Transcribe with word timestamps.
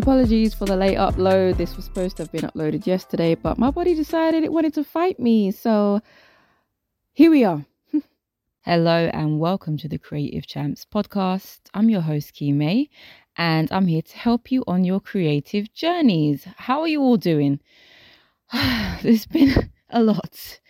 Apologies 0.00 0.54
for 0.54 0.64
the 0.64 0.76
late 0.76 0.96
upload. 0.96 1.58
This 1.58 1.76
was 1.76 1.84
supposed 1.84 2.16
to 2.16 2.22
have 2.22 2.32
been 2.32 2.40
uploaded 2.40 2.86
yesterday, 2.86 3.34
but 3.34 3.58
my 3.58 3.70
body 3.70 3.94
decided 3.94 4.44
it 4.44 4.50
wanted 4.50 4.72
to 4.74 4.82
fight 4.82 5.20
me. 5.20 5.50
So 5.50 6.00
here 7.12 7.30
we 7.30 7.44
are. 7.44 7.66
Hello 8.62 9.10
and 9.12 9.38
welcome 9.38 9.76
to 9.76 9.88
the 9.88 9.98
Creative 9.98 10.46
Champs 10.46 10.86
podcast. 10.86 11.58
I'm 11.74 11.90
your 11.90 12.00
host, 12.00 12.32
Key 12.32 12.50
May, 12.50 12.88
and 13.36 13.70
I'm 13.70 13.88
here 13.88 14.00
to 14.00 14.16
help 14.16 14.50
you 14.50 14.64
on 14.66 14.84
your 14.84 15.00
creative 15.00 15.70
journeys. 15.74 16.46
How 16.56 16.80
are 16.80 16.88
you 16.88 17.02
all 17.02 17.18
doing? 17.18 17.60
There's 19.02 19.26
been 19.26 19.70
a 19.90 20.02
lot. 20.02 20.60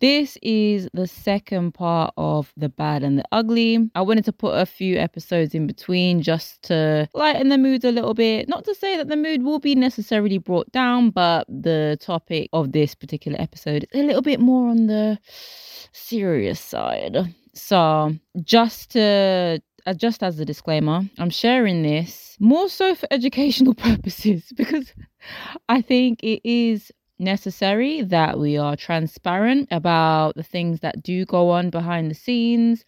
This 0.00 0.38
is 0.40 0.88
the 0.94 1.06
second 1.06 1.72
part 1.72 2.14
of 2.16 2.54
The 2.56 2.70
Bad 2.70 3.02
and 3.02 3.18
the 3.18 3.24
Ugly. 3.32 3.90
I 3.94 4.00
wanted 4.00 4.24
to 4.24 4.32
put 4.32 4.58
a 4.58 4.64
few 4.64 4.96
episodes 4.96 5.54
in 5.54 5.66
between 5.66 6.22
just 6.22 6.62
to 6.62 7.06
lighten 7.12 7.50
the 7.50 7.58
mood 7.58 7.84
a 7.84 7.92
little 7.92 8.14
bit. 8.14 8.48
Not 8.48 8.64
to 8.64 8.74
say 8.74 8.96
that 8.96 9.08
the 9.08 9.16
mood 9.16 9.42
will 9.42 9.58
be 9.58 9.74
necessarily 9.74 10.38
brought 10.38 10.72
down, 10.72 11.10
but 11.10 11.46
the 11.48 11.98
topic 12.00 12.48
of 12.54 12.72
this 12.72 12.94
particular 12.94 13.38
episode 13.38 13.86
is 13.92 14.00
a 14.00 14.06
little 14.06 14.22
bit 14.22 14.40
more 14.40 14.70
on 14.70 14.86
the 14.86 15.18
serious 15.92 16.60
side. 16.60 17.34
So, 17.52 18.14
just 18.42 18.92
to 18.92 19.60
uh, 19.86 19.94
just 19.94 20.22
as 20.22 20.38
a 20.40 20.44
disclaimer, 20.44 21.02
I'm 21.18 21.30
sharing 21.30 21.82
this 21.82 22.36
more 22.40 22.68
so 22.68 22.94
for 22.94 23.06
educational 23.10 23.74
purposes 23.88 24.50
because 24.56 24.94
I 25.68 25.82
think 25.82 26.22
it 26.22 26.40
is 26.44 26.90
necessary 27.20 28.02
that 28.02 28.38
we 28.38 28.56
are 28.56 28.76
transparent 28.76 29.68
about 29.70 30.34
the 30.36 30.42
things 30.42 30.80
that 30.80 31.02
do 31.02 31.24
go 31.24 31.50
on 31.50 31.70
behind 31.70 32.10
the 32.10 32.14
scenes, 32.14 32.84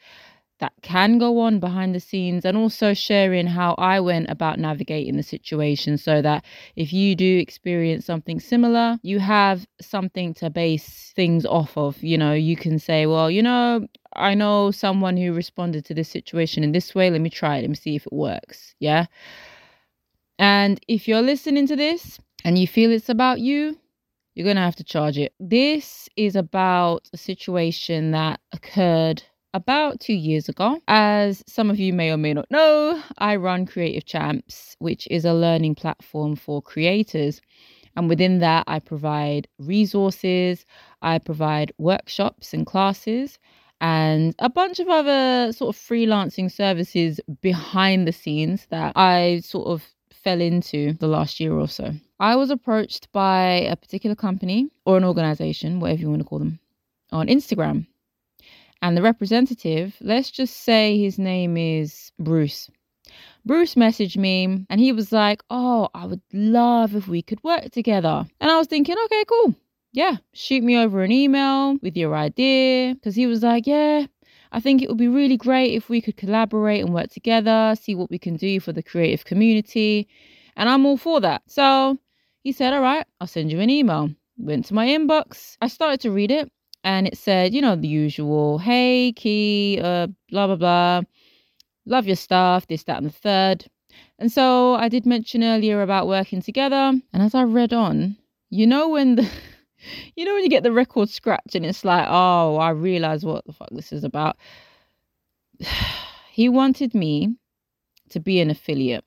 that 0.58 0.72
can 0.82 1.18
go 1.18 1.40
on 1.40 1.58
behind 1.58 1.94
the 1.94 2.00
scenes, 2.00 2.44
and 2.44 2.56
also 2.56 2.94
sharing 2.94 3.48
how 3.48 3.74
I 3.78 3.98
went 3.98 4.30
about 4.30 4.60
navigating 4.60 5.16
the 5.16 5.22
situation 5.22 5.98
so 5.98 6.22
that 6.22 6.44
if 6.76 6.92
you 6.92 7.16
do 7.16 7.38
experience 7.38 8.06
something 8.06 8.38
similar, 8.38 8.98
you 9.02 9.18
have 9.18 9.66
something 9.80 10.34
to 10.34 10.50
base 10.50 11.12
things 11.16 11.44
off 11.44 11.76
of. 11.76 12.00
You 12.02 12.16
know, 12.16 12.32
you 12.32 12.56
can 12.56 12.78
say, 12.78 13.06
well, 13.06 13.28
you 13.28 13.42
know, 13.42 13.86
I 14.14 14.34
know 14.34 14.70
someone 14.70 15.16
who 15.16 15.32
responded 15.32 15.84
to 15.86 15.94
this 15.94 16.08
situation 16.08 16.62
in 16.62 16.70
this 16.70 16.94
way. 16.94 17.10
Let 17.10 17.20
me 17.20 17.30
try 17.30 17.56
it. 17.56 17.62
Let 17.62 17.70
me 17.70 17.76
see 17.76 17.96
if 17.96 18.06
it 18.06 18.12
works. 18.12 18.74
Yeah. 18.78 19.06
And 20.38 20.80
if 20.86 21.08
you're 21.08 21.22
listening 21.22 21.66
to 21.68 21.76
this 21.76 22.20
and 22.44 22.58
you 22.58 22.66
feel 22.66 22.92
it's 22.92 23.08
about 23.08 23.40
you, 23.40 23.78
you're 24.34 24.44
going 24.44 24.56
to 24.56 24.62
have 24.62 24.76
to 24.76 24.84
charge 24.84 25.18
it. 25.18 25.34
This 25.38 26.08
is 26.16 26.36
about 26.36 27.08
a 27.12 27.16
situation 27.16 28.12
that 28.12 28.40
occurred 28.52 29.22
about 29.54 30.00
two 30.00 30.14
years 30.14 30.48
ago. 30.48 30.80
As 30.88 31.42
some 31.46 31.70
of 31.70 31.78
you 31.78 31.92
may 31.92 32.10
or 32.10 32.16
may 32.16 32.32
not 32.32 32.50
know, 32.50 33.02
I 33.18 33.36
run 33.36 33.66
Creative 33.66 34.04
Champs, 34.04 34.76
which 34.78 35.06
is 35.10 35.24
a 35.24 35.34
learning 35.34 35.74
platform 35.74 36.36
for 36.36 36.62
creators. 36.62 37.40
And 37.94 38.08
within 38.08 38.38
that, 38.38 38.64
I 38.66 38.78
provide 38.78 39.48
resources, 39.58 40.64
I 41.02 41.18
provide 41.18 41.72
workshops 41.76 42.54
and 42.54 42.64
classes, 42.66 43.38
and 43.82 44.34
a 44.38 44.48
bunch 44.48 44.78
of 44.78 44.88
other 44.88 45.52
sort 45.52 45.76
of 45.76 45.80
freelancing 45.80 46.50
services 46.50 47.20
behind 47.42 48.06
the 48.06 48.12
scenes 48.12 48.66
that 48.70 48.96
I 48.96 49.40
sort 49.44 49.66
of 49.66 49.84
fell 50.22 50.40
into 50.40 50.94
the 50.94 51.08
last 51.08 51.40
year 51.40 51.52
or 51.52 51.68
so. 51.68 51.92
I 52.20 52.36
was 52.36 52.50
approached 52.50 53.10
by 53.12 53.66
a 53.70 53.76
particular 53.76 54.14
company 54.14 54.68
or 54.84 54.96
an 54.96 55.04
organization, 55.04 55.80
whatever 55.80 56.00
you 56.00 56.10
want 56.10 56.22
to 56.22 56.28
call 56.28 56.38
them, 56.38 56.58
on 57.10 57.26
Instagram. 57.26 57.86
And 58.80 58.96
the 58.96 59.02
representative, 59.02 59.96
let's 60.00 60.30
just 60.30 60.56
say 60.64 60.98
his 60.98 61.18
name 61.18 61.56
is 61.56 62.10
Bruce. 62.18 62.70
Bruce 63.44 63.74
messaged 63.74 64.16
me 64.16 64.66
and 64.70 64.80
he 64.80 64.92
was 64.92 65.12
like, 65.12 65.42
Oh, 65.50 65.88
I 65.94 66.06
would 66.06 66.22
love 66.32 66.94
if 66.94 67.08
we 67.08 67.22
could 67.22 67.42
work 67.42 67.70
together. 67.70 68.26
And 68.40 68.50
I 68.50 68.58
was 68.58 68.68
thinking, 68.68 68.96
okay, 69.04 69.24
cool. 69.28 69.54
Yeah, 69.92 70.16
shoot 70.32 70.64
me 70.64 70.76
over 70.78 71.02
an 71.02 71.12
email 71.12 71.76
with 71.82 71.96
your 71.96 72.14
idea. 72.14 72.94
Because 72.94 73.14
he 73.14 73.26
was 73.26 73.42
like, 73.42 73.66
Yeah, 73.66 74.06
I 74.52 74.60
think 74.60 74.82
it 74.82 74.88
would 74.88 74.98
be 74.98 75.08
really 75.08 75.36
great 75.36 75.74
if 75.74 75.88
we 75.88 76.00
could 76.00 76.16
collaborate 76.16 76.84
and 76.84 76.94
work 76.94 77.10
together, 77.10 77.74
see 77.80 77.94
what 77.94 78.10
we 78.10 78.18
can 78.18 78.36
do 78.36 78.60
for 78.60 78.72
the 78.72 78.82
creative 78.82 79.24
community. 79.24 80.06
And 80.56 80.68
I'm 80.68 80.84
all 80.84 80.98
for 80.98 81.20
that. 81.22 81.42
So 81.46 81.98
he 82.44 82.52
said, 82.52 82.74
All 82.74 82.82
right, 82.82 83.06
I'll 83.20 83.26
send 83.26 83.50
you 83.50 83.60
an 83.60 83.70
email. 83.70 84.10
Went 84.36 84.66
to 84.66 84.74
my 84.74 84.86
inbox. 84.86 85.56
I 85.60 85.68
started 85.68 86.00
to 86.00 86.10
read 86.10 86.30
it 86.30 86.50
and 86.84 87.06
it 87.06 87.16
said, 87.16 87.54
you 87.54 87.62
know, 87.62 87.76
the 87.76 87.88
usual, 87.88 88.58
hey, 88.58 89.12
Key, 89.12 89.80
uh, 89.82 90.08
blah, 90.30 90.46
blah, 90.48 90.56
blah. 90.56 91.02
Love 91.86 92.06
your 92.06 92.16
stuff, 92.16 92.66
this, 92.66 92.84
that, 92.84 92.98
and 92.98 93.06
the 93.06 93.10
third. 93.10 93.66
And 94.18 94.30
so 94.30 94.74
I 94.74 94.88
did 94.88 95.06
mention 95.06 95.44
earlier 95.44 95.82
about 95.82 96.08
working 96.08 96.42
together. 96.42 96.92
And 97.12 97.22
as 97.22 97.34
I 97.34 97.42
read 97.44 97.72
on, 97.72 98.16
you 98.50 98.66
know, 98.66 98.88
when 98.88 99.16
the. 99.16 99.30
You 100.16 100.24
know 100.24 100.34
when 100.34 100.42
you 100.42 100.50
get 100.50 100.62
the 100.62 100.72
record 100.72 101.08
scratch 101.08 101.54
and 101.54 101.66
it's 101.66 101.84
like, 101.84 102.06
oh, 102.08 102.56
I 102.56 102.70
realize 102.70 103.24
what 103.24 103.44
the 103.46 103.52
fuck 103.52 103.68
this 103.70 103.92
is 103.92 104.04
about. 104.04 104.36
he 106.30 106.48
wanted 106.48 106.94
me 106.94 107.36
to 108.10 108.20
be 108.20 108.40
an 108.40 108.50
affiliate 108.50 109.04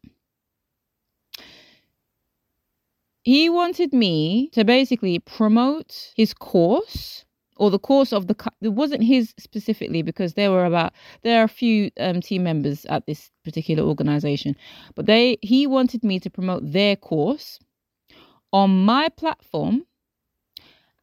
he 3.25 3.49
wanted 3.49 3.91
me 3.91 4.49
to 4.53 4.63
basically 4.63 5.17
promote 5.19 6.13
his 6.15 6.33
course 6.33 7.25
or 7.57 7.71
the 7.71 7.79
course 7.79 8.13
of 8.13 8.27
the 8.27 8.35
it 8.61 8.69
wasn't 8.69 9.01
his 9.03 9.33
specifically 9.39 10.03
because 10.03 10.35
there 10.35 10.51
were 10.51 10.63
about 10.63 10.93
there 11.23 11.41
are 11.41 11.45
a 11.45 11.49
few 11.49 11.89
um, 11.99 12.21
team 12.21 12.43
members 12.43 12.85
at 12.85 13.05
this 13.07 13.31
particular 13.43 13.83
organization 13.83 14.55
but 14.93 15.07
they 15.07 15.37
he 15.41 15.65
wanted 15.65 16.03
me 16.03 16.19
to 16.19 16.29
promote 16.29 16.71
their 16.71 16.95
course 16.95 17.59
on 18.53 18.85
my 18.85 19.09
platform 19.09 19.83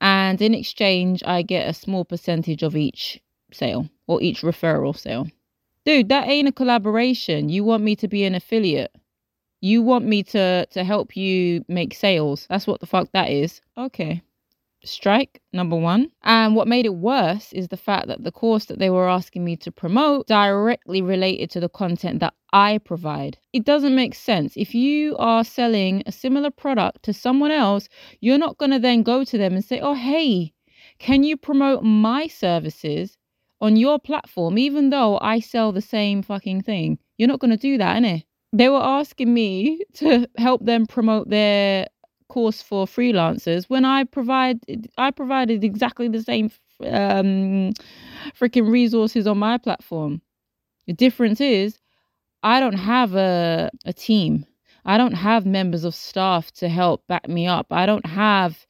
and 0.03 0.43
in 0.43 0.55
exchange 0.55 1.23
i 1.27 1.43
get 1.43 1.69
a 1.69 1.73
small 1.73 2.05
percentage 2.05 2.63
of 2.63 2.77
each 2.77 3.23
sale 3.53 3.89
or 4.07 4.21
each 4.23 4.43
referral 4.43 4.97
sale 4.97 5.27
dude 5.87 6.11
that 6.11 6.29
ain't 6.29 6.49
a 6.49 6.53
collaboration 6.53 7.49
you 7.49 7.65
want 7.65 7.83
me 7.83 7.97
to 7.97 8.09
be 8.09 8.25
an 8.25 8.35
affiliate 8.35 8.95
you 9.63 9.81
want 9.81 10.05
me 10.05 10.23
to 10.25 10.67
to 10.67 10.85
help 10.85 11.17
you 11.17 11.65
make 11.69 11.95
sales. 11.95 12.47
That's 12.51 12.67
what 12.67 12.81
the 12.81 12.87
fuck 12.87 13.11
that 13.13 13.31
is. 13.31 13.63
Okay. 13.79 14.21
Strike 14.85 15.41
number 15.53 15.77
one. 15.77 16.11
And 16.23 16.57
what 16.57 16.69
made 16.69 16.87
it 16.87 16.95
worse 16.95 17.53
is 17.53 17.69
the 17.69 17.77
fact 17.77 18.09
that 18.09 18.25
the 18.25 18.33
course 18.33 18.65
that 18.67 18.79
they 18.79 18.91
were 18.91 19.09
asking 19.09 19.45
me 19.45 19.57
to 19.57 19.71
promote 19.71 20.27
directly 20.27 21.01
related 21.01 21.51
to 21.51 21.61
the 21.61 21.69
content 21.69 22.21
that 22.21 22.35
I 22.53 22.79
provide. 22.79 23.39
It 23.53 23.65
doesn't 23.65 23.95
make 23.95 24.15
sense. 24.15 24.57
If 24.57 24.75
you 24.75 25.17
are 25.19 25.45
selling 25.45 26.03
a 26.07 26.13
similar 26.13 26.51
product 26.51 27.03
to 27.05 27.13
someone 27.13 27.51
else, 27.51 27.89
you're 28.21 28.39
not 28.39 28.59
going 28.59 28.73
to 28.73 28.79
then 28.79 29.03
go 29.03 29.25
to 29.25 29.39
them 29.39 29.55
and 29.55 29.65
say, 29.65 29.81
oh, 29.81 29.95
hey, 29.95 30.53
can 30.99 31.23
you 31.23 31.37
promote 31.37 31.83
my 31.83 32.27
services 32.27 33.17
on 33.61 33.77
your 33.77 33.99
platform, 33.99 34.59
even 34.59 34.91
though 34.91 35.19
I 35.21 35.41
sell 35.41 35.73
the 35.73 35.81
same 35.81 36.23
fucking 36.23 36.63
thing? 36.63 36.99
You're 37.17 37.29
not 37.29 37.41
going 37.41 37.53
to 37.53 37.57
do 37.57 37.79
that, 37.79 38.03
innit? 38.03 38.25
they 38.53 38.69
were 38.69 38.83
asking 38.83 39.33
me 39.33 39.81
to 39.95 40.29
help 40.37 40.65
them 40.65 40.87
promote 40.87 41.29
their 41.29 41.87
course 42.33 42.63
for 42.63 42.87
freelancers 42.87 43.63
when 43.69 43.85
I 43.85 44.05
provide 44.05 44.59
I 45.07 45.11
provided 45.11 45.65
exactly 45.65 46.09
the 46.09 46.23
same 46.23 46.51
um 47.01 47.73
freaking 48.41 48.69
resources 48.71 49.27
on 49.27 49.39
my 49.39 49.59
platform. 49.59 50.23
The 50.87 50.95
difference 51.05 51.41
is 51.41 51.79
I 52.43 52.61
don't 52.61 52.81
have 52.95 53.15
a 53.15 53.71
a 53.85 53.93
team. 53.93 54.47
I 54.85 54.99
don't 54.99 55.19
have 55.29 55.47
members 55.61 55.85
of 55.85 55.95
staff 55.95 56.53
to 56.61 56.69
help 56.69 57.07
back 57.07 57.29
me 57.29 57.47
up. 57.47 57.67
I 57.71 57.87
don't 57.87 58.07
have 58.07 58.67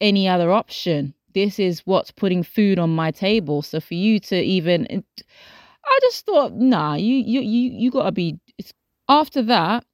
any 0.00 0.28
other 0.28 0.50
option. 0.50 1.14
This 1.34 1.58
is 1.58 1.82
what's 1.86 2.12
putting 2.12 2.42
food 2.44 2.78
on 2.78 2.90
my 3.02 3.10
table. 3.10 3.62
So 3.62 3.80
for 3.80 3.94
you 3.94 4.20
to 4.30 4.36
even 4.56 5.04
I 5.84 5.98
just 6.02 6.26
thought, 6.26 6.54
nah, 6.54 6.94
you 6.94 7.16
you 7.16 7.40
you 7.40 7.70
you 7.82 7.90
gotta 7.90 8.12
be 8.12 8.38
after 9.08 9.42
that, 9.42 9.84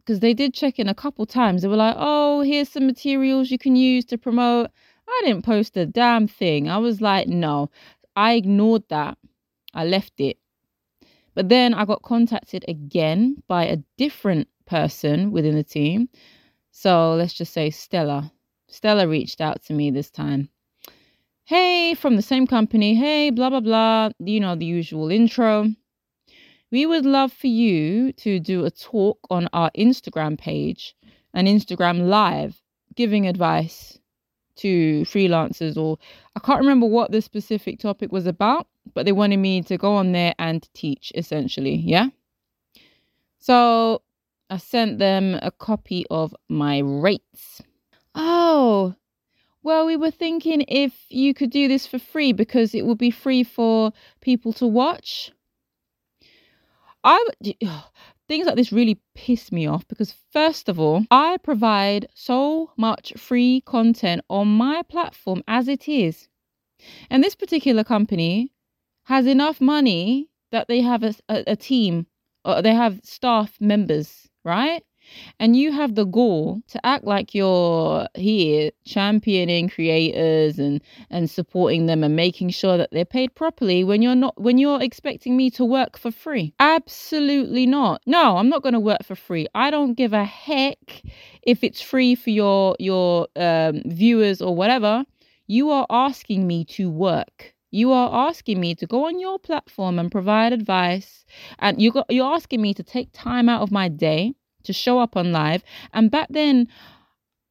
because 0.00 0.20
they 0.20 0.34
did 0.34 0.54
check 0.54 0.78
in 0.78 0.88
a 0.88 0.94
couple 0.94 1.26
times, 1.26 1.62
they 1.62 1.68
were 1.68 1.76
like, 1.76 1.96
oh, 1.98 2.42
here's 2.42 2.68
some 2.68 2.86
materials 2.86 3.50
you 3.50 3.58
can 3.58 3.76
use 3.76 4.04
to 4.06 4.18
promote. 4.18 4.70
I 5.08 5.22
didn't 5.24 5.44
post 5.44 5.76
a 5.76 5.86
damn 5.86 6.28
thing. 6.28 6.68
I 6.68 6.78
was 6.78 7.00
like, 7.00 7.28
no, 7.28 7.70
I 8.16 8.34
ignored 8.34 8.84
that. 8.88 9.18
I 9.74 9.84
left 9.84 10.20
it. 10.20 10.38
But 11.34 11.48
then 11.48 11.74
I 11.74 11.84
got 11.84 12.02
contacted 12.02 12.64
again 12.68 13.42
by 13.46 13.64
a 13.64 13.78
different 13.96 14.48
person 14.66 15.30
within 15.30 15.54
the 15.54 15.64
team. 15.64 16.08
So 16.70 17.14
let's 17.14 17.34
just 17.34 17.52
say 17.52 17.70
Stella. 17.70 18.32
Stella 18.68 19.08
reached 19.08 19.40
out 19.40 19.62
to 19.64 19.72
me 19.72 19.90
this 19.90 20.10
time. 20.10 20.48
Hey, 21.44 21.94
from 21.94 22.16
the 22.16 22.22
same 22.22 22.46
company. 22.46 22.94
Hey, 22.94 23.30
blah, 23.30 23.50
blah, 23.50 23.60
blah. 23.60 24.10
You 24.20 24.40
know, 24.40 24.54
the 24.54 24.66
usual 24.66 25.10
intro 25.10 25.68
we 26.70 26.86
would 26.86 27.04
love 27.04 27.32
for 27.32 27.48
you 27.48 28.12
to 28.14 28.38
do 28.38 28.64
a 28.64 28.70
talk 28.70 29.18
on 29.30 29.48
our 29.52 29.70
Instagram 29.76 30.38
page, 30.38 30.96
an 31.34 31.46
Instagram 31.46 32.08
live, 32.08 32.60
giving 32.94 33.26
advice 33.26 33.98
to 34.56 35.02
freelancers 35.02 35.76
or 35.76 35.98
I 36.36 36.40
can't 36.40 36.60
remember 36.60 36.86
what 36.86 37.12
the 37.12 37.22
specific 37.22 37.78
topic 37.78 38.12
was 38.12 38.26
about, 38.26 38.66
but 38.94 39.06
they 39.06 39.12
wanted 39.12 39.38
me 39.38 39.62
to 39.62 39.78
go 39.78 39.94
on 39.94 40.12
there 40.12 40.34
and 40.38 40.68
teach 40.74 41.12
essentially, 41.14 41.76
yeah? 41.76 42.08
So 43.38 44.02
I 44.50 44.58
sent 44.58 44.98
them 44.98 45.38
a 45.42 45.50
copy 45.50 46.04
of 46.10 46.34
my 46.48 46.80
rates. 46.80 47.62
Oh, 48.14 48.94
well, 49.62 49.86
we 49.86 49.96
were 49.96 50.10
thinking 50.10 50.64
if 50.68 50.92
you 51.08 51.34
could 51.34 51.50
do 51.50 51.68
this 51.68 51.86
for 51.86 51.98
free 51.98 52.32
because 52.32 52.74
it 52.74 52.84
would 52.84 52.98
be 52.98 53.10
free 53.10 53.44
for 53.44 53.92
people 54.20 54.52
to 54.54 54.66
watch. 54.66 55.32
I 57.04 57.24
things 58.28 58.46
like 58.46 58.56
this 58.56 58.72
really 58.72 59.00
piss 59.14 59.50
me 59.50 59.66
off 59.66 59.86
because 59.88 60.14
first 60.32 60.68
of 60.68 60.78
all, 60.78 61.04
I 61.10 61.38
provide 61.38 62.06
so 62.14 62.72
much 62.76 63.12
free 63.16 63.62
content 63.62 64.22
on 64.28 64.48
my 64.48 64.82
platform 64.82 65.42
as 65.48 65.68
it 65.68 65.88
is. 65.88 66.28
And 67.10 67.22
this 67.22 67.34
particular 67.34 67.84
company 67.84 68.52
has 69.04 69.26
enough 69.26 69.60
money 69.60 70.28
that 70.52 70.68
they 70.68 70.80
have 70.80 71.02
a, 71.02 71.14
a, 71.28 71.44
a 71.48 71.56
team 71.56 72.06
or 72.44 72.62
they 72.62 72.74
have 72.74 73.00
staff 73.04 73.60
members, 73.60 74.28
right? 74.44 74.82
And 75.38 75.56
you 75.56 75.72
have 75.72 75.94
the 75.94 76.04
gall 76.04 76.62
to 76.68 76.84
act 76.84 77.04
like 77.04 77.34
you're 77.34 78.06
here 78.14 78.70
championing 78.84 79.68
creators 79.68 80.58
and 80.58 80.80
and 81.10 81.30
supporting 81.30 81.86
them 81.86 82.04
and 82.04 82.16
making 82.16 82.50
sure 82.50 82.76
that 82.76 82.90
they're 82.92 83.04
paid 83.04 83.34
properly 83.34 83.84
when 83.84 84.02
you're 84.02 84.14
not 84.14 84.40
when 84.40 84.58
you're 84.58 84.82
expecting 84.82 85.36
me 85.36 85.50
to 85.50 85.64
work 85.64 85.98
for 85.98 86.10
free. 86.10 86.54
Absolutely 86.60 87.66
not. 87.66 88.02
No 88.06 88.36
i'm 88.36 88.48
not 88.48 88.62
going 88.62 88.74
to 88.74 88.80
work 88.80 89.04
for 89.04 89.14
free. 89.14 89.46
I 89.54 89.70
don't 89.70 89.94
give 89.94 90.12
a 90.12 90.24
heck 90.24 91.02
if 91.42 91.64
it's 91.64 91.80
free 91.80 92.14
for 92.14 92.30
your 92.30 92.76
your 92.78 93.28
um, 93.36 93.82
viewers 93.86 94.40
or 94.40 94.54
whatever. 94.54 95.04
You 95.46 95.70
are 95.70 95.86
asking 95.90 96.46
me 96.46 96.64
to 96.76 96.88
work. 96.88 97.54
You 97.72 97.92
are 97.92 98.28
asking 98.28 98.60
me 98.60 98.74
to 98.76 98.86
go 98.86 99.06
on 99.06 99.20
your 99.20 99.38
platform 99.38 99.98
and 99.98 100.10
provide 100.10 100.52
advice. 100.52 101.24
And 101.58 101.80
you 101.80 101.92
got, 101.92 102.06
you're 102.08 102.34
asking 102.34 102.60
me 102.62 102.74
to 102.74 102.82
take 102.82 103.10
time 103.12 103.48
out 103.48 103.62
of 103.62 103.70
my 103.70 103.88
day 103.88 104.34
to 104.64 104.72
show 104.72 104.98
up 104.98 105.16
on 105.16 105.32
live. 105.32 105.62
And 105.92 106.10
back 106.10 106.28
then, 106.30 106.68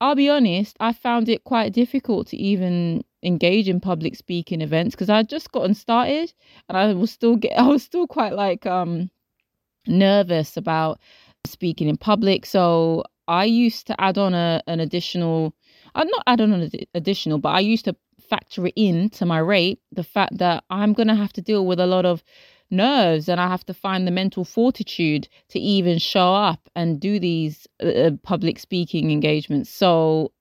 I'll 0.02 0.16
be 0.16 0.30
honest, 0.30 0.78
I 0.80 0.94
found 0.94 1.28
it 1.30 1.44
quite 1.44 1.74
difficult 1.74 2.28
to 2.28 2.38
even 2.38 3.04
engage 3.22 3.68
in 3.68 3.82
public 3.82 4.16
speaking 4.16 4.62
events 4.62 4.96
because 4.96 5.10
I'd 5.10 5.28
just 5.28 5.52
gotten 5.52 5.74
started 5.74 6.32
and 6.70 6.78
I 6.78 6.94
was 6.94 7.12
still 7.12 7.36
get 7.36 7.52
I 7.60 7.68
was 7.68 7.84
still 7.84 8.08
quite 8.08 8.34
like 8.34 8.66
um 8.66 9.10
nervous 9.88 10.56
about 10.58 11.00
speaking 11.46 11.90
in 11.90 11.98
public. 11.98 12.46
So 12.46 13.04
I 13.28 13.46
used 13.46 13.88
to 13.88 14.02
add 14.02 14.18
on 14.18 14.34
a 14.34 14.62
an 14.68 14.80
additional 14.80 15.54
I'm 15.96 16.08
uh, 16.08 16.12
not 16.12 16.24
add 16.28 16.42
on 16.42 16.54
an 16.54 16.72
additional, 16.94 17.40
but 17.40 17.50
I 17.50 17.60
used 17.60 17.86
to 17.86 17.96
factor 18.30 18.68
it 18.68 18.74
in 18.76 19.10
to 19.10 19.26
my 19.26 19.40
rate 19.40 19.80
the 19.92 20.04
fact 20.04 20.38
that 20.38 20.64
I'm 20.70 20.94
gonna 20.94 21.16
have 21.16 21.34
to 21.34 21.42
deal 21.42 21.66
with 21.66 21.80
a 21.80 21.88
lot 21.88 22.06
of 22.06 22.24
nerves 22.72 23.30
and 23.30 23.40
I 23.40 23.48
have 23.48 23.66
to 23.66 23.74
find 23.74 24.06
the 24.06 24.12
mental 24.12 24.46
fortitude 24.46 25.28
to 25.50 25.60
even 25.60 25.98
show 25.98 26.34
up 26.34 26.70
and 26.76 27.00
do 27.00 27.20
these 27.20 27.68
uh, 27.84 27.88
uh 27.88 28.12
public 28.24 28.60
speaking 28.60 29.12
engagements. 29.12 29.70
So 29.70 30.32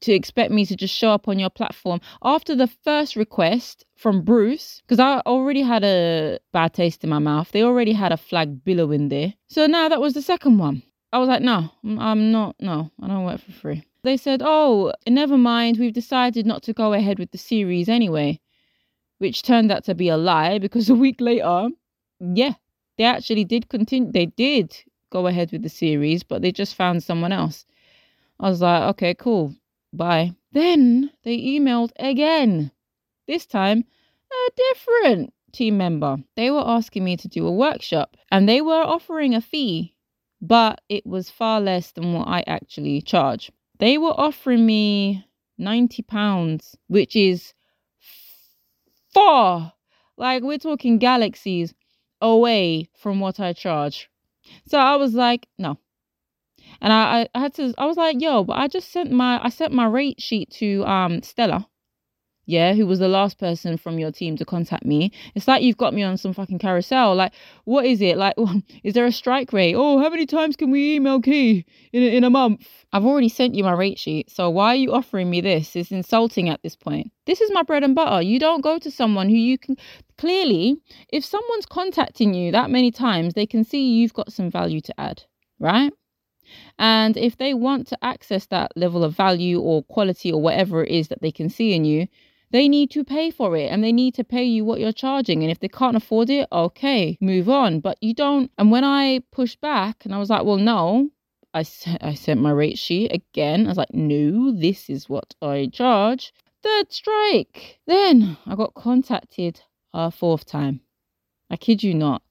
to 0.00 0.12
expect 0.12 0.52
me 0.52 0.66
to 0.66 0.76
just 0.76 0.94
show 0.94 1.10
up 1.10 1.28
on 1.28 1.38
your 1.38 1.50
platform 1.50 2.00
after 2.22 2.54
the 2.54 2.66
first 2.66 3.16
request 3.16 3.84
from 3.96 4.22
Bruce, 4.22 4.82
because 4.82 5.00
I 5.00 5.20
already 5.20 5.62
had 5.62 5.84
a 5.84 6.38
bad 6.52 6.74
taste 6.74 7.04
in 7.04 7.10
my 7.10 7.18
mouth. 7.18 7.50
They 7.52 7.62
already 7.62 7.92
had 7.92 8.12
a 8.12 8.16
flag 8.16 8.64
billowing 8.64 9.08
there. 9.08 9.34
So 9.48 9.66
now 9.66 9.88
that 9.88 10.00
was 10.00 10.14
the 10.14 10.22
second 10.22 10.58
one. 10.58 10.82
I 11.12 11.18
was 11.18 11.28
like, 11.28 11.42
no, 11.42 11.70
I'm 11.84 12.32
not, 12.32 12.56
no, 12.60 12.90
I 13.00 13.08
don't 13.08 13.24
work 13.24 13.40
for 13.40 13.52
free. 13.52 13.84
They 14.02 14.16
said, 14.16 14.42
oh, 14.44 14.92
never 15.08 15.38
mind, 15.38 15.78
we've 15.78 15.92
decided 15.92 16.44
not 16.44 16.62
to 16.64 16.72
go 16.72 16.92
ahead 16.92 17.18
with 17.18 17.30
the 17.30 17.38
series 17.38 17.88
anyway 17.88 18.40
which 19.18 19.42
turned 19.42 19.70
out 19.72 19.84
to 19.84 19.94
be 19.94 20.08
a 20.08 20.16
lie 20.16 20.58
because 20.58 20.88
a 20.90 20.94
week 20.94 21.20
later, 21.20 21.68
yeah, 22.20 22.54
they 22.98 23.04
actually 23.04 23.44
did 23.44 23.68
continue. 23.68 24.10
They 24.12 24.26
did 24.26 24.76
go 25.10 25.26
ahead 25.26 25.52
with 25.52 25.62
the 25.62 25.68
series, 25.68 26.22
but 26.22 26.42
they 26.42 26.52
just 26.52 26.74
found 26.74 27.02
someone 27.02 27.32
else. 27.32 27.66
I 28.40 28.48
was 28.50 28.60
like, 28.60 28.82
okay, 28.90 29.14
cool, 29.14 29.54
bye. 29.92 30.34
Then 30.52 31.10
they 31.24 31.38
emailed 31.38 31.90
again. 31.98 32.70
This 33.26 33.46
time, 33.46 33.84
a 34.32 34.50
different 34.56 35.32
team 35.52 35.78
member. 35.78 36.18
They 36.36 36.50
were 36.50 36.66
asking 36.66 37.04
me 37.04 37.16
to 37.16 37.28
do 37.28 37.46
a 37.46 37.52
workshop 37.52 38.16
and 38.30 38.48
they 38.48 38.60
were 38.60 38.82
offering 38.82 39.34
a 39.34 39.40
fee, 39.40 39.94
but 40.40 40.80
it 40.88 41.06
was 41.06 41.30
far 41.30 41.60
less 41.60 41.92
than 41.92 42.12
what 42.12 42.28
I 42.28 42.44
actually 42.46 43.00
charge. 43.02 43.50
They 43.78 43.98
were 43.98 44.18
offering 44.18 44.64
me 44.66 45.26
90 45.58 46.02
pounds, 46.02 46.76
which 46.88 47.16
is 47.16 47.54
far, 49.16 49.72
like 50.18 50.42
we're 50.42 50.58
talking 50.58 50.98
galaxies 50.98 51.74
away 52.20 52.88
from 52.94 53.18
what 53.20 53.40
I 53.40 53.54
charge. 53.54 54.10
So 54.66 54.78
I 54.78 54.96
was 54.96 55.14
like, 55.14 55.48
no. 55.58 55.78
And 56.82 56.92
I, 56.92 57.28
I 57.34 57.40
had 57.40 57.54
to 57.54 57.72
I 57.78 57.86
was 57.86 57.96
like, 57.96 58.20
yo, 58.20 58.44
but 58.44 58.58
I 58.58 58.68
just 58.68 58.92
sent 58.92 59.10
my 59.10 59.42
I 59.42 59.48
sent 59.48 59.72
my 59.72 59.86
rate 59.86 60.20
sheet 60.20 60.50
to 60.60 60.84
um 60.84 61.22
Stella 61.22 61.66
yeah, 62.46 62.74
who 62.74 62.86
was 62.86 63.00
the 63.00 63.08
last 63.08 63.38
person 63.38 63.76
from 63.76 63.98
your 63.98 64.12
team 64.12 64.36
to 64.36 64.44
contact 64.44 64.84
me. 64.84 65.12
It's 65.34 65.48
like 65.48 65.62
you've 65.62 65.76
got 65.76 65.92
me 65.92 66.04
on 66.04 66.16
some 66.16 66.32
fucking 66.32 66.60
carousel. 66.60 67.14
Like, 67.16 67.32
what 67.64 67.84
is 67.84 68.00
it? 68.00 68.16
Like, 68.16 68.36
is 68.84 68.94
there 68.94 69.04
a 69.04 69.12
strike 69.12 69.52
rate? 69.52 69.74
Oh, 69.74 69.98
how 69.98 70.08
many 70.08 70.26
times 70.26 70.56
can 70.56 70.70
we 70.70 70.94
email 70.94 71.20
Key 71.20 71.66
in 71.92 72.02
a, 72.02 72.06
in 72.06 72.24
a 72.24 72.30
month? 72.30 72.66
I've 72.92 73.04
already 73.04 73.28
sent 73.28 73.56
you 73.56 73.64
my 73.64 73.72
rate 73.72 73.98
sheet. 73.98 74.30
So 74.30 74.48
why 74.48 74.68
are 74.68 74.76
you 74.76 74.94
offering 74.94 75.28
me 75.28 75.40
this? 75.40 75.74
It's 75.74 75.90
insulting 75.90 76.48
at 76.48 76.62
this 76.62 76.76
point. 76.76 77.10
This 77.26 77.40
is 77.40 77.50
my 77.52 77.64
bread 77.64 77.82
and 77.82 77.94
butter. 77.94 78.22
You 78.22 78.38
don't 78.38 78.60
go 78.60 78.78
to 78.78 78.90
someone 78.90 79.28
who 79.28 79.36
you 79.36 79.58
can 79.58 79.76
clearly, 80.16 80.76
if 81.12 81.24
someone's 81.24 81.66
contacting 81.66 82.32
you 82.32 82.52
that 82.52 82.70
many 82.70 82.92
times, 82.92 83.34
they 83.34 83.46
can 83.46 83.64
see 83.64 83.92
you've 83.94 84.14
got 84.14 84.32
some 84.32 84.50
value 84.50 84.80
to 84.82 85.00
add, 85.00 85.24
right? 85.58 85.92
And 86.78 87.16
if 87.16 87.36
they 87.38 87.54
want 87.54 87.88
to 87.88 87.98
access 88.04 88.46
that 88.46 88.70
level 88.76 89.02
of 89.02 89.14
value 89.14 89.60
or 89.60 89.82
quality 89.84 90.30
or 90.30 90.40
whatever 90.40 90.84
it 90.84 90.90
is 90.90 91.08
that 91.08 91.20
they 91.20 91.32
can 91.32 91.48
see 91.48 91.74
in 91.74 91.84
you, 91.84 92.06
they 92.50 92.68
need 92.68 92.90
to 92.92 93.04
pay 93.04 93.30
for 93.30 93.56
it 93.56 93.70
and 93.72 93.82
they 93.82 93.92
need 93.92 94.14
to 94.14 94.24
pay 94.24 94.44
you 94.44 94.64
what 94.64 94.78
you're 94.80 94.92
charging. 94.92 95.42
And 95.42 95.50
if 95.50 95.58
they 95.58 95.68
can't 95.68 95.96
afford 95.96 96.30
it, 96.30 96.48
okay, 96.52 97.18
move 97.20 97.48
on. 97.48 97.80
But 97.80 97.98
you 98.00 98.14
don't. 98.14 98.50
And 98.56 98.70
when 98.70 98.84
I 98.84 99.22
pushed 99.32 99.60
back 99.60 100.04
and 100.04 100.14
I 100.14 100.18
was 100.18 100.30
like, 100.30 100.44
well, 100.44 100.56
no, 100.56 101.10
I, 101.52 101.64
I 102.00 102.14
sent 102.14 102.40
my 102.40 102.50
rate 102.52 102.78
sheet 102.78 103.12
again. 103.12 103.66
I 103.66 103.70
was 103.70 103.78
like, 103.78 103.92
no, 103.92 104.52
this 104.52 104.88
is 104.88 105.08
what 105.08 105.34
I 105.42 105.70
charge. 105.72 106.32
Third 106.62 106.92
strike. 106.92 107.80
Then 107.86 108.36
I 108.46 108.54
got 108.54 108.74
contacted 108.74 109.60
a 109.92 110.10
fourth 110.10 110.46
time. 110.46 110.80
I 111.50 111.56
kid 111.56 111.82
you 111.82 111.94
not. 111.94 112.22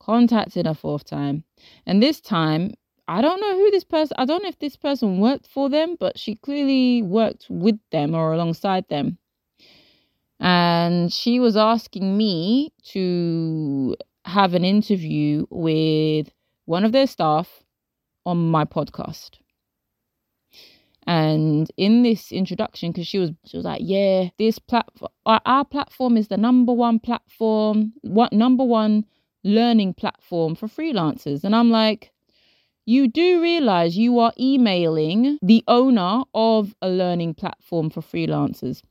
Contacted 0.00 0.66
a 0.66 0.74
fourth 0.74 1.04
time. 1.04 1.44
And 1.86 2.02
this 2.02 2.20
time, 2.20 2.72
I 3.06 3.20
don't 3.20 3.40
know 3.40 3.54
who 3.54 3.70
this 3.70 3.84
person, 3.84 4.14
I 4.18 4.24
don't 4.24 4.42
know 4.42 4.48
if 4.48 4.58
this 4.58 4.76
person 4.76 5.18
worked 5.18 5.46
for 5.46 5.68
them, 5.68 5.96
but 5.98 6.18
she 6.18 6.36
clearly 6.36 7.02
worked 7.02 7.46
with 7.48 7.78
them 7.90 8.14
or 8.14 8.32
alongside 8.32 8.88
them 8.88 9.18
and 10.40 11.12
she 11.12 11.40
was 11.40 11.56
asking 11.56 12.16
me 12.16 12.72
to 12.84 13.96
have 14.24 14.54
an 14.54 14.64
interview 14.64 15.46
with 15.50 16.30
one 16.66 16.84
of 16.84 16.92
their 16.92 17.06
staff 17.06 17.64
on 18.24 18.50
my 18.50 18.64
podcast. 18.64 19.38
And 21.06 21.70
in 21.78 22.02
this 22.02 22.30
introduction, 22.30 22.92
because 22.92 23.06
she 23.06 23.18
was 23.18 23.30
she 23.46 23.56
was 23.56 23.64
like, 23.64 23.80
"Yeah, 23.82 24.28
this 24.38 24.58
platform, 24.58 25.10
our, 25.24 25.64
platform 25.64 26.18
is 26.18 26.28
the 26.28 26.36
number 26.36 26.72
one 26.74 26.98
platform, 26.98 27.94
what 28.02 28.32
number 28.32 28.62
one 28.62 29.06
learning 29.42 29.94
platform 29.94 30.54
for 30.54 30.68
freelancers." 30.68 31.44
And 31.44 31.56
I'm 31.56 31.70
like, 31.70 32.12
"You 32.84 33.08
do 33.08 33.40
realize 33.40 33.96
you 33.96 34.18
are 34.18 34.34
emailing 34.38 35.38
the 35.40 35.64
owner 35.66 36.24
of 36.34 36.74
a 36.82 36.90
learning 36.90 37.34
platform 37.34 37.88
for 37.88 38.02
freelancers." 38.02 38.82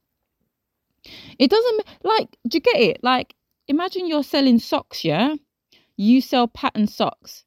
It 1.39 1.49
doesn't 1.49 1.83
like, 2.03 2.37
do 2.47 2.57
you 2.57 2.61
get 2.61 2.79
it? 2.79 3.03
Like, 3.03 3.35
imagine 3.67 4.07
you're 4.07 4.23
selling 4.23 4.59
socks, 4.59 5.03
yeah? 5.03 5.35
You 5.97 6.21
sell 6.21 6.47
pattern 6.47 6.87
socks. 6.87 7.43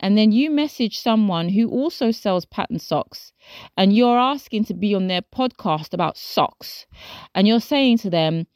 And 0.00 0.18
then 0.18 0.32
you 0.32 0.50
message 0.50 0.98
someone 0.98 1.48
who 1.48 1.70
also 1.70 2.10
sells 2.10 2.44
pattern 2.44 2.78
socks 2.78 3.32
and 3.76 3.94
you're 3.96 4.18
asking 4.18 4.64
to 4.66 4.74
be 4.74 4.94
on 4.94 5.06
their 5.06 5.22
podcast 5.22 5.94
about 5.94 6.18
socks. 6.18 6.86
And 7.34 7.46
you're 7.48 7.60
saying 7.60 7.98
to 7.98 8.10
them, 8.10 8.46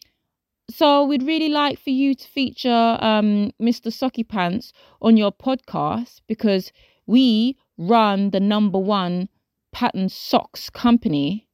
so 0.70 1.04
we'd 1.04 1.22
really 1.22 1.48
like 1.48 1.78
for 1.78 1.90
you 1.90 2.14
to 2.14 2.28
feature 2.28 2.98
um, 3.00 3.52
Mr. 3.60 3.90
Socky 3.90 4.28
Pants 4.28 4.72
on 5.00 5.16
your 5.16 5.32
podcast 5.32 6.20
because 6.26 6.72
we 7.06 7.56
run 7.78 8.30
the 8.30 8.40
number 8.40 8.78
one 8.78 9.28
pattern 9.72 10.08
socks 10.08 10.68
company 10.68 11.47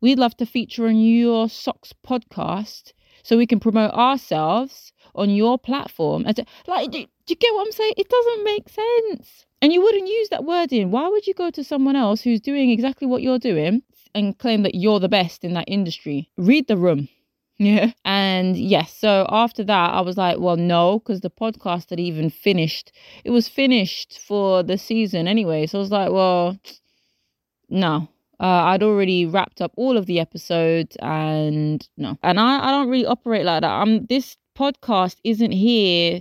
we'd 0.00 0.18
love 0.18 0.36
to 0.38 0.46
feature 0.46 0.86
on 0.86 0.98
your 0.98 1.48
socks 1.48 1.92
podcast 2.06 2.92
so 3.22 3.36
we 3.36 3.46
can 3.46 3.60
promote 3.60 3.92
ourselves 3.92 4.92
on 5.14 5.30
your 5.30 5.58
platform. 5.58 6.24
And 6.26 6.46
like, 6.66 6.90
do, 6.90 6.98
you 6.98 7.36
get 7.36 7.54
what 7.54 7.66
I'm 7.66 7.72
saying? 7.72 7.94
It 7.96 8.08
doesn't 8.08 8.44
make 8.44 8.68
sense. 8.68 9.46
And 9.60 9.72
you 9.72 9.82
wouldn't 9.82 10.08
use 10.08 10.28
that 10.30 10.44
wording. 10.44 10.90
Why 10.90 11.08
would 11.08 11.26
you 11.26 11.34
go 11.34 11.50
to 11.50 11.64
someone 11.64 11.96
else 11.96 12.22
who's 12.22 12.40
doing 12.40 12.70
exactly 12.70 13.06
what 13.06 13.22
you're 13.22 13.38
doing 13.38 13.82
and 14.14 14.38
claim 14.38 14.62
that 14.62 14.74
you're 14.74 15.00
the 15.00 15.08
best 15.08 15.44
in 15.44 15.54
that 15.54 15.68
industry? 15.68 16.30
Read 16.36 16.68
the 16.68 16.76
room. 16.76 17.08
Yeah. 17.60 17.90
And 18.04 18.56
yes, 18.56 18.94
so 18.94 19.26
after 19.28 19.64
that, 19.64 19.92
I 19.92 20.00
was 20.00 20.16
like, 20.16 20.38
well, 20.38 20.56
no, 20.56 21.00
because 21.00 21.22
the 21.22 21.28
podcast 21.28 21.90
had 21.90 21.98
even 21.98 22.30
finished. 22.30 22.92
It 23.24 23.30
was 23.30 23.48
finished 23.48 24.20
for 24.20 24.62
the 24.62 24.78
season 24.78 25.26
anyway. 25.26 25.66
So 25.66 25.78
I 25.78 25.80
was 25.80 25.90
like, 25.90 26.12
well, 26.12 26.56
no. 27.68 28.08
Uh, 28.40 28.70
I'd 28.70 28.82
already 28.82 29.26
wrapped 29.26 29.60
up 29.60 29.72
all 29.76 29.96
of 29.96 30.06
the 30.06 30.20
episodes 30.20 30.96
and 31.00 31.86
no. 31.96 32.16
And 32.22 32.38
I, 32.38 32.68
I 32.68 32.70
don't 32.70 32.88
really 32.88 33.06
operate 33.06 33.44
like 33.44 33.62
that. 33.62 33.70
I'm 33.70 34.06
this 34.06 34.36
podcast 34.56 35.16
isn't 35.24 35.52
here 35.52 36.20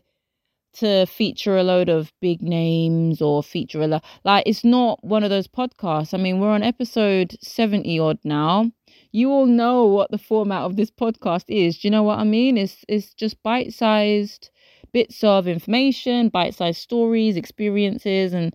to 0.74 1.06
feature 1.08 1.58
a 1.58 1.64
load 1.64 1.90
of 1.90 2.14
big 2.22 2.42
names 2.42 3.20
or 3.20 3.42
feature 3.42 3.82
a 3.82 3.88
lot 3.88 4.06
like 4.24 4.44
it's 4.46 4.64
not 4.64 5.04
one 5.04 5.24
of 5.24 5.30
those 5.32 5.48
podcasts. 5.48 6.14
I 6.14 6.18
mean, 6.18 6.40
we're 6.40 6.52
on 6.52 6.62
episode 6.62 7.36
70 7.42 8.00
odd 8.00 8.20
now. 8.24 8.72
You 9.12 9.32
all 9.32 9.48
know 9.48 9.86
what 9.86 10.12
the 10.12 10.20
format 10.20 10.62
of 10.62 10.76
this 10.76 10.92
podcast 10.92 11.46
is. 11.48 11.80
Do 11.80 11.88
you 11.88 11.92
know 11.92 12.04
what 12.04 12.20
I 12.20 12.24
mean? 12.24 12.58
It's 12.58 12.86
it's 12.88 13.14
just 13.14 13.42
bite-sized 13.42 14.52
bits 14.92 15.24
of 15.24 15.48
information, 15.48 16.30
bite-sized 16.30 16.80
stories, 16.80 17.38
experiences 17.38 18.34
and 18.34 18.54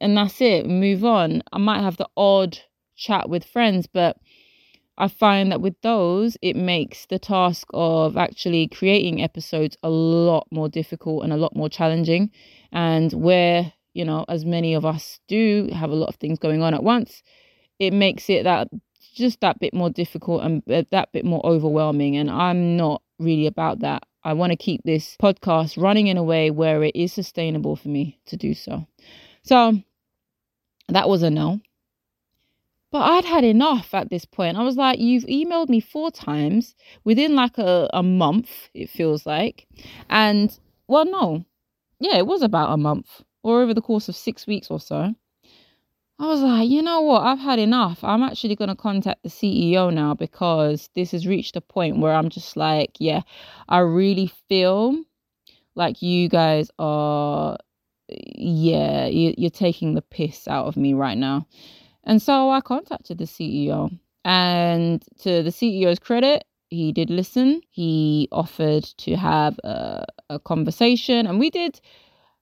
and 0.00 0.16
that's 0.16 0.40
it. 0.40 0.66
Move 0.66 1.04
on. 1.04 1.42
I 1.52 1.58
might 1.58 1.82
have 1.82 1.98
the 1.98 2.08
odd 2.16 2.58
chat 3.00 3.28
with 3.28 3.44
friends, 3.44 3.86
but 3.86 4.16
I 4.98 5.08
find 5.08 5.50
that 5.50 5.62
with 5.62 5.80
those, 5.80 6.36
it 6.42 6.56
makes 6.56 7.06
the 7.06 7.18
task 7.18 7.66
of 7.72 8.18
actually 8.18 8.68
creating 8.68 9.22
episodes 9.22 9.76
a 9.82 9.88
lot 9.88 10.46
more 10.50 10.68
difficult 10.68 11.24
and 11.24 11.32
a 11.32 11.38
lot 11.38 11.56
more 11.56 11.70
challenging. 11.70 12.30
And 12.70 13.10
where, 13.14 13.72
you 13.94 14.04
know, 14.04 14.26
as 14.28 14.44
many 14.44 14.74
of 14.74 14.84
us 14.84 15.18
do 15.26 15.70
have 15.72 15.90
a 15.90 15.94
lot 15.94 16.10
of 16.10 16.16
things 16.16 16.38
going 16.38 16.62
on 16.62 16.74
at 16.74 16.84
once, 16.84 17.22
it 17.78 17.94
makes 17.94 18.28
it 18.28 18.44
that 18.44 18.68
just 19.14 19.40
that 19.40 19.58
bit 19.58 19.72
more 19.72 19.90
difficult 19.90 20.42
and 20.42 20.62
uh, 20.70 20.84
that 20.90 21.12
bit 21.12 21.24
more 21.24 21.44
overwhelming. 21.46 22.16
And 22.16 22.30
I'm 22.30 22.76
not 22.76 23.02
really 23.18 23.46
about 23.46 23.80
that. 23.80 24.02
I 24.22 24.34
want 24.34 24.52
to 24.52 24.56
keep 24.56 24.82
this 24.84 25.16
podcast 25.20 25.80
running 25.82 26.08
in 26.08 26.18
a 26.18 26.22
way 26.22 26.50
where 26.50 26.84
it 26.84 26.94
is 26.94 27.10
sustainable 27.10 27.74
for 27.74 27.88
me 27.88 28.20
to 28.26 28.36
do 28.36 28.52
so. 28.52 28.86
So 29.44 29.80
that 30.88 31.08
was 31.08 31.22
a 31.22 31.30
no. 31.30 31.60
But 32.92 33.02
I'd 33.02 33.24
had 33.24 33.44
enough 33.44 33.94
at 33.94 34.10
this 34.10 34.24
point. 34.24 34.56
I 34.56 34.62
was 34.62 34.76
like, 34.76 34.98
you've 34.98 35.24
emailed 35.24 35.68
me 35.68 35.80
four 35.80 36.10
times 36.10 36.74
within 37.04 37.36
like 37.36 37.56
a, 37.56 37.88
a 37.92 38.02
month, 38.02 38.50
it 38.74 38.90
feels 38.90 39.26
like. 39.26 39.66
And 40.08 40.56
well, 40.88 41.04
no. 41.04 41.44
Yeah, 42.00 42.16
it 42.16 42.26
was 42.26 42.42
about 42.42 42.72
a 42.72 42.76
month 42.76 43.22
or 43.42 43.62
over 43.62 43.74
the 43.74 43.82
course 43.82 44.08
of 44.08 44.16
six 44.16 44.46
weeks 44.46 44.70
or 44.70 44.80
so. 44.80 45.14
I 46.18 46.26
was 46.26 46.40
like, 46.42 46.68
you 46.68 46.82
know 46.82 47.00
what? 47.00 47.22
I've 47.22 47.38
had 47.38 47.58
enough. 47.58 48.04
I'm 48.04 48.22
actually 48.22 48.54
going 48.54 48.68
to 48.68 48.76
contact 48.76 49.22
the 49.22 49.30
CEO 49.30 49.92
now 49.92 50.12
because 50.14 50.90
this 50.94 51.12
has 51.12 51.26
reached 51.26 51.56
a 51.56 51.62
point 51.62 51.98
where 51.98 52.12
I'm 52.12 52.28
just 52.28 52.56
like, 52.58 52.90
yeah, 52.98 53.22
I 53.70 53.78
really 53.78 54.30
feel 54.48 55.02
like 55.76 56.02
you 56.02 56.28
guys 56.28 56.70
are, 56.78 57.56
yeah, 58.08 59.06
you, 59.06 59.34
you're 59.38 59.48
taking 59.48 59.94
the 59.94 60.02
piss 60.02 60.46
out 60.46 60.66
of 60.66 60.76
me 60.76 60.92
right 60.92 61.16
now. 61.16 61.46
And 62.10 62.20
so 62.20 62.50
I 62.50 62.60
contacted 62.60 63.18
the 63.18 63.24
CEO. 63.24 63.96
And 64.24 65.00
to 65.20 65.44
the 65.44 65.50
CEO's 65.50 66.00
credit, 66.00 66.44
he 66.68 66.90
did 66.90 67.08
listen. 67.08 67.60
He 67.70 68.28
offered 68.32 68.82
to 68.82 69.14
have 69.14 69.60
a, 69.62 70.04
a 70.28 70.40
conversation. 70.40 71.28
And 71.28 71.38
we 71.38 71.50
did 71.50 71.80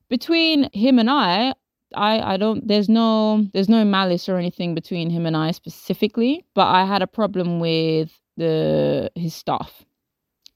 between 0.08 0.70
him 0.72 0.98
and 0.98 1.10
I, 1.10 1.52
I, 1.94 2.34
I 2.34 2.36
don't 2.38 2.66
there's 2.66 2.88
no 2.88 3.46
there's 3.52 3.68
no 3.68 3.84
malice 3.84 4.26
or 4.26 4.38
anything 4.38 4.74
between 4.74 5.10
him 5.10 5.26
and 5.26 5.36
I 5.36 5.50
specifically, 5.50 6.46
but 6.54 6.66
I 6.66 6.86
had 6.86 7.02
a 7.02 7.06
problem 7.06 7.60
with 7.60 8.18
the 8.38 9.10
his 9.16 9.34
staff. 9.34 9.84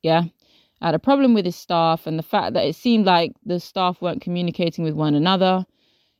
Yeah. 0.02 0.23
I 0.81 0.87
had 0.87 0.95
a 0.95 0.99
problem 0.99 1.35
with 1.35 1.45
his 1.45 1.57
staff 1.57 2.07
and 2.07 2.19
the 2.19 2.23
fact 2.23 2.54
that 2.54 2.64
it 2.64 2.76
seemed 2.76 3.04
like 3.04 3.33
the 3.45 3.61
staff 3.61 4.00
weren't 4.00 4.23
communicating 4.23 4.85
with 4.85 4.95
one 4.95 5.14
another 5.14 5.66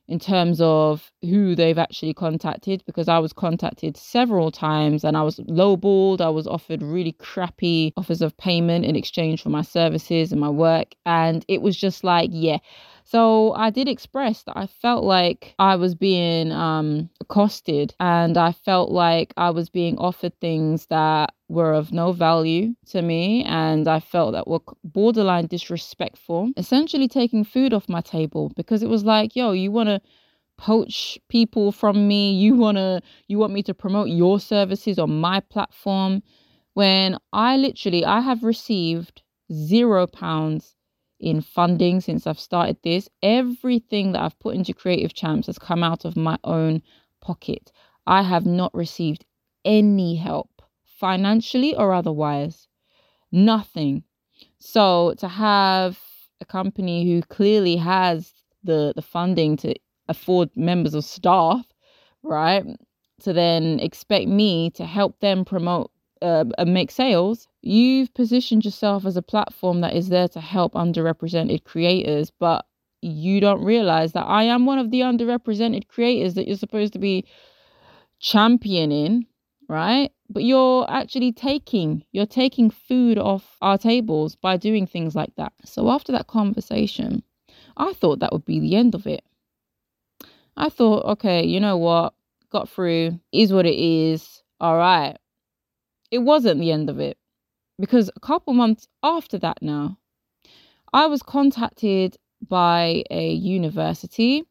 in 0.07 0.19
terms 0.19 0.59
of 0.61 1.11
who 1.21 1.55
they've 1.55 1.77
actually 1.77 2.13
contacted 2.13 2.83
because 2.85 3.07
I 3.07 3.19
was 3.19 3.31
contacted 3.33 3.95
several 3.95 4.51
times 4.51 5.03
and 5.03 5.15
I 5.15 5.23
was 5.23 5.37
lowballed. 5.39 6.21
I 6.21 6.29
was 6.29 6.45
offered 6.47 6.83
really 6.83 7.13
crappy 7.13 7.93
offers 7.95 8.21
of 8.21 8.35
payment 8.37 8.85
in 8.85 8.95
exchange 8.95 9.41
for 9.41 9.49
my 9.49 9.61
services 9.61 10.31
and 10.31 10.41
my 10.41 10.49
work. 10.49 10.93
And 11.05 11.45
it 11.47 11.61
was 11.61 11.77
just 11.77 12.03
like, 12.03 12.29
yeah. 12.33 12.57
So 13.05 13.53
I 13.53 13.69
did 13.69 13.87
express 13.87 14.43
that 14.43 14.57
I 14.57 14.65
felt 14.67 15.03
like 15.03 15.55
I 15.59 15.75
was 15.75 15.93
being 15.93 16.51
um, 16.51 17.09
accosted 17.19 17.93
and 17.99 18.37
I 18.37 18.53
felt 18.53 18.91
like 18.91 19.33
I 19.35 19.49
was 19.49 19.69
being 19.69 19.97
offered 19.97 20.39
things 20.39 20.85
that 20.87 21.33
were 21.49 21.73
of 21.73 21.91
no 21.91 22.13
value 22.13 22.73
to 22.87 23.01
me 23.01 23.43
and 23.43 23.87
I 23.87 23.99
felt 23.99 24.33
that 24.33 24.47
were 24.47 24.61
borderline 24.83 25.47
disrespectful, 25.47 26.51
essentially 26.55 27.07
taking 27.07 27.43
food 27.43 27.73
off 27.73 27.89
my 27.89 28.01
table 28.01 28.51
because 28.55 28.81
it 28.81 28.89
was 28.89 29.03
like, 29.03 29.35
yo, 29.35 29.51
you 29.51 29.71
want 29.71 29.89
to 29.89 30.01
poach 30.57 31.19
people 31.29 31.71
from 31.71 32.07
me, 32.07 32.33
you 32.33 32.55
want 32.55 32.77
to 32.77 33.01
you 33.27 33.37
want 33.37 33.53
me 33.53 33.63
to 33.63 33.73
promote 33.73 34.07
your 34.09 34.39
services 34.39 34.97
on 34.97 35.19
my 35.19 35.41
platform 35.41 36.23
when 36.73 37.17
I 37.33 37.57
literally 37.57 38.05
I 38.05 38.21
have 38.21 38.43
received 38.43 39.23
0 39.51 40.07
pounds 40.07 40.75
in 41.23 41.41
funding 41.41 42.01
since 42.01 42.27
I've 42.27 42.39
started 42.39 42.77
this. 42.83 43.09
Everything 43.23 44.11
that 44.11 44.21
I've 44.21 44.39
put 44.39 44.55
into 44.55 44.73
Creative 44.73 45.13
Champs 45.13 45.47
has 45.47 45.57
come 45.57 45.83
out 45.83 46.05
of 46.05 46.17
my 46.17 46.37
own 46.43 46.81
pocket. 47.21 47.71
I 48.05 48.21
have 48.23 48.45
not 48.45 48.73
received 48.75 49.25
any 49.63 50.15
help 50.15 50.61
financially 50.83 51.75
or 51.75 51.93
otherwise. 51.93 52.67
Nothing. 53.31 54.03
So 54.59 55.15
to 55.17 55.27
have 55.29 55.97
a 56.41 56.45
company 56.45 57.05
who 57.05 57.21
clearly 57.21 57.77
has 57.77 58.33
the 58.63 58.93
the 58.95 59.01
funding 59.01 59.57
to 59.57 59.73
afford 60.09 60.49
members 60.57 60.93
of 60.93 61.05
staff, 61.05 61.65
right? 62.21 62.65
To 63.21 63.31
then 63.31 63.79
expect 63.79 64.27
me 64.27 64.69
to 64.71 64.85
help 64.85 65.19
them 65.21 65.45
promote 65.45 65.91
uh, 66.23 66.45
and 66.57 66.73
make 66.73 66.89
sales, 66.89 67.47
you've 67.61 68.13
positioned 68.13 68.65
yourself 68.65 69.05
as 69.05 69.17
a 69.17 69.21
platform 69.21 69.81
that 69.81 69.93
is 69.95 70.09
there 70.09 70.27
to 70.29 70.39
help 70.39 70.73
underrepresented 70.73 71.65
creators, 71.65 72.31
but 72.31 72.65
you 73.01 73.41
don't 73.41 73.63
realize 73.63 74.13
that 74.13 74.23
I 74.25 74.43
am 74.43 74.65
one 74.65 74.79
of 74.79 74.89
the 74.89 75.01
underrepresented 75.01 75.87
creators 75.89 76.35
that 76.35 76.47
you're 76.47 76.55
supposed 76.57 76.93
to 76.93 76.99
be 76.99 77.25
championing, 78.19 79.27
right? 79.67 80.11
But 80.29 80.45
you're 80.45 80.89
actually 80.89 81.33
taking 81.33 82.03
you're 82.13 82.25
taking 82.25 82.69
food 82.69 83.17
off 83.17 83.57
our 83.61 83.77
tables 83.77 84.35
by 84.35 84.55
doing 84.57 84.87
things 84.87 85.15
like 85.15 85.35
that. 85.35 85.51
So 85.65 85.91
after 85.91 86.13
that 86.13 86.27
conversation, 86.27 87.21
I 87.75 87.93
thought 87.93 88.19
that 88.19 88.31
would 88.31 88.45
be 88.45 88.59
the 88.61 88.75
end 88.75 88.95
of 88.95 89.05
it. 89.05 89.23
I 90.55 90.69
thought, 90.69 91.05
okay, 91.05 91.43
you 91.45 91.59
know 91.59 91.77
what? 91.77 92.13
Got 92.51 92.69
through, 92.69 93.19
is 93.33 93.51
what 93.51 93.65
it 93.65 93.77
is. 93.77 94.43
All 94.61 94.77
right. 94.77 95.17
It 96.13 96.19
wasn't 96.19 96.59
the 96.59 96.71
end 96.71 96.89
of 96.89 96.99
it 96.99 97.17
because 97.79 98.11
a 98.15 98.19
couple 98.19 98.53
months 98.53 98.87
after 99.01 99.37
that 99.39 99.57
now, 99.61 99.97
I 100.93 101.07
was 101.07 101.23
contacted 101.23 102.17
by 102.47 103.03
a 103.09 103.33
university 103.33 104.43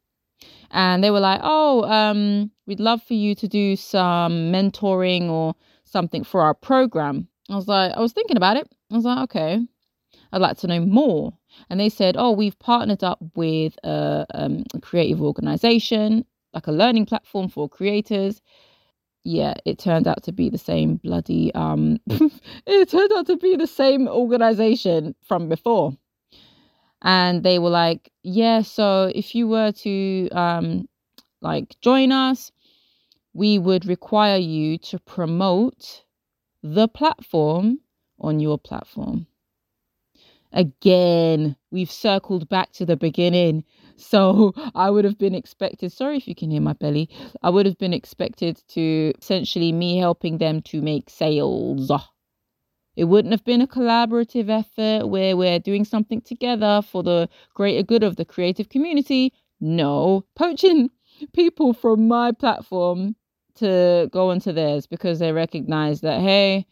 and 0.72 1.04
they 1.04 1.10
were 1.12 1.20
like, 1.20 1.40
"Oh, 1.42 1.84
um, 1.84 2.50
we'd 2.66 2.80
love 2.80 3.02
for 3.02 3.14
you 3.14 3.34
to 3.36 3.46
do 3.46 3.76
some 3.76 4.32
mentoring 4.52 5.30
or 5.30 5.54
something 5.84 6.24
for 6.24 6.42
our 6.42 6.54
program." 6.54 7.28
I 7.48 7.56
was 7.56 7.68
like, 7.68 7.92
I 7.92 8.00
was 8.00 8.12
thinking 8.12 8.36
about 8.36 8.56
it. 8.56 8.68
I 8.90 8.96
was 8.96 9.04
like, 9.04 9.18
okay, 9.24 9.60
I'd 10.32 10.40
like 10.40 10.56
to 10.58 10.66
know 10.66 10.80
more. 10.80 11.32
And 11.68 11.78
they 11.78 11.88
said, 11.88 12.16
oh, 12.18 12.32
we've 12.32 12.58
partnered 12.58 13.04
up 13.04 13.18
with 13.36 13.76
a, 13.84 14.26
um, 14.34 14.64
a 14.74 14.80
creative 14.80 15.20
organization, 15.20 16.24
like 16.54 16.66
a 16.66 16.72
learning 16.72 17.06
platform 17.06 17.48
for 17.48 17.68
creators. 17.68 18.40
Yeah, 19.24 19.54
it 19.64 19.78
turned 19.78 20.08
out 20.08 20.24
to 20.24 20.32
be 20.32 20.50
the 20.50 20.58
same 20.58 20.96
bloody 20.96 21.54
um 21.54 21.98
it 22.66 22.88
turned 22.90 23.12
out 23.12 23.26
to 23.26 23.36
be 23.36 23.56
the 23.56 23.66
same 23.68 24.08
organization 24.08 25.14
from 25.22 25.48
before. 25.48 25.96
And 27.02 27.42
they 27.44 27.58
were 27.58 27.70
like 27.70 28.10
yeah 28.22 28.62
so 28.62 29.10
if 29.14 29.34
you 29.34 29.48
were 29.48 29.72
to 29.72 30.28
um 30.30 30.88
like 31.40 31.76
join 31.80 32.12
us 32.12 32.52
we 33.34 33.58
would 33.58 33.86
require 33.86 34.38
you 34.38 34.78
to 34.78 34.98
promote 35.00 36.04
the 36.62 36.88
platform 36.88 37.80
on 38.20 38.40
your 38.40 38.58
platform. 38.58 39.26
Again 40.52 41.56
we've 41.70 41.90
circled 41.90 42.48
back 42.48 42.72
to 42.72 42.86
the 42.86 42.96
beginning 42.96 43.64
so 43.96 44.52
i 44.74 44.90
would 44.90 45.04
have 45.04 45.18
been 45.18 45.34
expected 45.34 45.92
sorry 45.92 46.16
if 46.16 46.26
you 46.28 46.34
can 46.34 46.50
hear 46.50 46.60
my 46.60 46.72
belly 46.74 47.08
i 47.42 47.50
would 47.50 47.66
have 47.66 47.78
been 47.78 47.92
expected 47.92 48.60
to 48.68 49.12
essentially 49.18 49.72
me 49.72 49.98
helping 49.98 50.38
them 50.38 50.60
to 50.62 50.80
make 50.82 51.08
sales 51.10 51.90
it 52.94 53.04
wouldn't 53.04 53.32
have 53.32 53.44
been 53.44 53.62
a 53.62 53.66
collaborative 53.66 54.50
effort 54.50 55.08
where 55.08 55.36
we're 55.36 55.58
doing 55.58 55.84
something 55.84 56.20
together 56.20 56.82
for 56.82 57.02
the 57.02 57.28
greater 57.54 57.82
good 57.82 58.02
of 58.02 58.16
the 58.16 58.24
creative 58.24 58.68
community. 58.68 59.32
No, 59.60 60.24
poaching 60.34 60.90
people 61.32 61.72
from 61.72 62.06
my 62.06 62.32
platform 62.32 63.16
to 63.54 64.08
go 64.12 64.30
onto 64.30 64.52
theirs 64.52 64.86
because 64.86 65.18
they 65.18 65.32
recognize 65.32 66.02
that, 66.02 66.20
hey, 66.20 66.66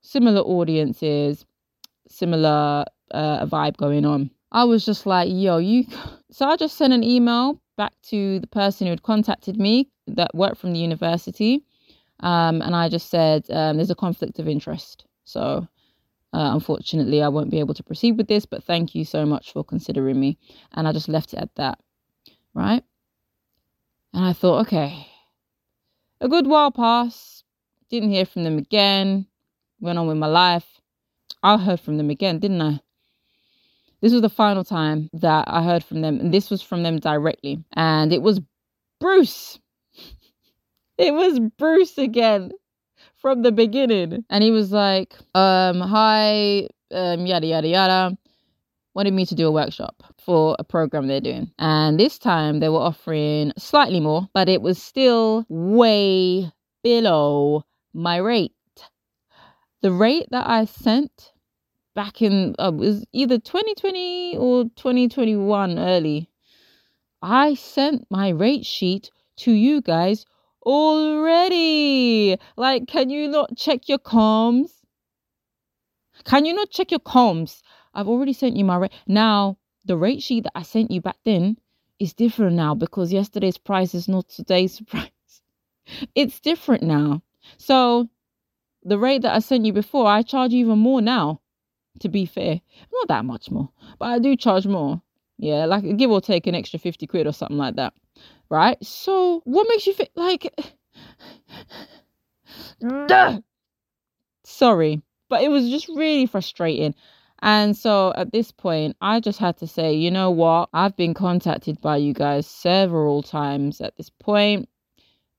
similar 0.00 0.40
audiences, 0.40 1.44
similar 2.08 2.84
uh, 3.10 3.46
vibe 3.46 3.76
going 3.76 4.06
on. 4.06 4.30
I 4.52 4.64
was 4.64 4.84
just 4.84 5.06
like, 5.06 5.28
yo, 5.30 5.58
you. 5.58 5.84
So 6.30 6.46
I 6.46 6.56
just 6.56 6.76
sent 6.76 6.92
an 6.92 7.04
email 7.04 7.60
back 7.76 7.92
to 8.04 8.40
the 8.40 8.46
person 8.46 8.86
who 8.86 8.90
had 8.90 9.02
contacted 9.02 9.56
me 9.56 9.88
that 10.06 10.34
worked 10.34 10.58
from 10.58 10.72
the 10.72 10.78
university. 10.78 11.64
Um, 12.20 12.60
and 12.62 12.74
I 12.74 12.88
just 12.88 13.10
said, 13.10 13.46
um, 13.50 13.76
there's 13.76 13.90
a 13.90 13.94
conflict 13.94 14.38
of 14.38 14.48
interest. 14.48 15.06
So 15.24 15.66
uh, 16.32 16.50
unfortunately, 16.54 17.22
I 17.22 17.28
won't 17.28 17.50
be 17.50 17.58
able 17.60 17.74
to 17.74 17.82
proceed 17.82 18.16
with 18.16 18.28
this, 18.28 18.44
but 18.46 18.62
thank 18.64 18.94
you 18.94 19.04
so 19.04 19.24
much 19.24 19.52
for 19.52 19.64
considering 19.64 20.20
me. 20.20 20.38
And 20.72 20.86
I 20.86 20.92
just 20.92 21.08
left 21.08 21.32
it 21.32 21.40
at 21.40 21.54
that. 21.56 21.78
Right. 22.54 22.84
And 24.12 24.24
I 24.24 24.32
thought, 24.32 24.66
okay, 24.66 25.06
a 26.20 26.28
good 26.28 26.46
while 26.46 26.70
passed. 26.70 27.44
Didn't 27.88 28.10
hear 28.10 28.26
from 28.26 28.44
them 28.44 28.58
again. 28.58 29.26
Went 29.80 29.98
on 29.98 30.06
with 30.06 30.16
my 30.16 30.26
life. 30.26 30.80
I 31.42 31.56
heard 31.56 31.80
from 31.80 31.96
them 31.96 32.10
again, 32.10 32.38
didn't 32.38 32.60
I? 32.60 32.80
This 34.00 34.12
was 34.12 34.22
the 34.22 34.30
final 34.30 34.64
time 34.64 35.10
that 35.12 35.44
I 35.46 35.62
heard 35.62 35.84
from 35.84 36.00
them, 36.00 36.18
and 36.20 36.32
this 36.32 36.48
was 36.50 36.62
from 36.62 36.82
them 36.82 36.98
directly. 36.98 37.62
And 37.74 38.12
it 38.12 38.22
was 38.22 38.40
Bruce. 38.98 39.58
it 40.98 41.14
was 41.14 41.38
Bruce 41.58 41.98
again 41.98 42.52
from 43.20 43.42
the 43.42 43.52
beginning. 43.52 44.24
And 44.30 44.42
he 44.42 44.50
was 44.50 44.72
like, 44.72 45.14
um, 45.34 45.80
hi, 45.80 46.68
um, 46.90 47.26
yada, 47.26 47.46
yada, 47.46 47.68
yada. 47.68 48.18
Wanted 48.94 49.14
me 49.14 49.24
to 49.26 49.34
do 49.34 49.46
a 49.46 49.52
workshop 49.52 50.02
for 50.18 50.56
a 50.58 50.64
program 50.64 51.06
they're 51.06 51.20
doing. 51.20 51.50
And 51.58 52.00
this 52.00 52.18
time 52.18 52.60
they 52.60 52.68
were 52.68 52.78
offering 52.78 53.52
slightly 53.56 54.00
more, 54.00 54.28
but 54.34 54.48
it 54.48 54.62
was 54.62 54.82
still 54.82 55.46
way 55.48 56.50
below 56.82 57.64
my 57.94 58.16
rate. 58.16 58.52
The 59.82 59.92
rate 59.92 60.26
that 60.30 60.46
I 60.48 60.64
sent 60.64 61.29
back 62.00 62.22
in 62.22 62.54
uh, 62.58 62.72
was 62.74 63.04
either 63.12 63.38
2020 63.38 64.38
or 64.38 64.64
2021 64.74 65.78
early. 65.78 66.30
I 67.20 67.52
sent 67.52 68.06
my 68.10 68.30
rate 68.30 68.64
sheet 68.64 69.10
to 69.44 69.52
you 69.52 69.82
guys 69.82 70.24
already. 70.64 72.38
Like, 72.56 72.86
can 72.88 73.10
you 73.10 73.28
not 73.28 73.54
check 73.54 73.86
your 73.86 73.98
comms? 73.98 74.70
Can 76.24 76.46
you 76.46 76.54
not 76.54 76.70
check 76.70 76.90
your 76.90 77.00
comms? 77.00 77.60
I've 77.92 78.08
already 78.08 78.32
sent 78.32 78.56
you 78.56 78.64
my 78.64 78.76
rate. 78.76 78.92
Now, 79.06 79.58
the 79.84 79.98
rate 79.98 80.22
sheet 80.22 80.44
that 80.44 80.56
I 80.56 80.62
sent 80.62 80.90
you 80.90 81.02
back 81.02 81.18
then 81.26 81.58
is 81.98 82.14
different 82.14 82.56
now 82.56 82.74
because 82.74 83.12
yesterday's 83.12 83.58
price 83.58 83.94
is 83.94 84.08
not 84.08 84.26
today's 84.30 84.80
price. 84.86 85.42
It's 86.14 86.40
different 86.40 86.82
now. 86.82 87.20
So, 87.58 88.08
the 88.84 88.98
rate 88.98 89.20
that 89.20 89.34
I 89.34 89.40
sent 89.40 89.66
you 89.66 89.74
before, 89.74 90.06
I 90.06 90.22
charge 90.22 90.54
even 90.54 90.78
more 90.78 91.02
now 91.02 91.42
to 91.98 92.08
be 92.08 92.26
fair. 92.26 92.60
Not 92.92 93.08
that 93.08 93.24
much 93.24 93.50
more, 93.50 93.70
but 93.98 94.06
I 94.06 94.18
do 94.18 94.36
charge 94.36 94.66
more. 94.66 95.02
Yeah, 95.38 95.64
like 95.64 95.96
give 95.96 96.10
or 96.10 96.20
take 96.20 96.46
an 96.46 96.54
extra 96.54 96.78
50 96.78 97.06
quid 97.06 97.26
or 97.26 97.32
something 97.32 97.56
like 97.56 97.76
that. 97.76 97.94
Right? 98.50 98.76
So, 98.84 99.40
what 99.44 99.66
makes 99.68 99.86
you 99.86 99.94
feel 99.94 100.08
like. 100.14 100.54
Mm. 102.82 103.42
Sorry, 104.44 105.00
but 105.28 105.42
it 105.42 105.48
was 105.48 105.68
just 105.70 105.88
really 105.88 106.26
frustrating. 106.26 106.94
And 107.42 107.76
so 107.76 108.12
at 108.16 108.32
this 108.32 108.52
point, 108.52 108.96
I 109.00 109.20
just 109.20 109.38
had 109.38 109.56
to 109.58 109.66
say, 109.66 109.94
you 109.94 110.10
know 110.10 110.30
what? 110.30 110.68
I've 110.74 110.96
been 110.96 111.14
contacted 111.14 111.80
by 111.80 111.96
you 111.96 112.12
guys 112.12 112.46
several 112.46 113.22
times 113.22 113.80
at 113.80 113.96
this 113.96 114.10
point, 114.10 114.68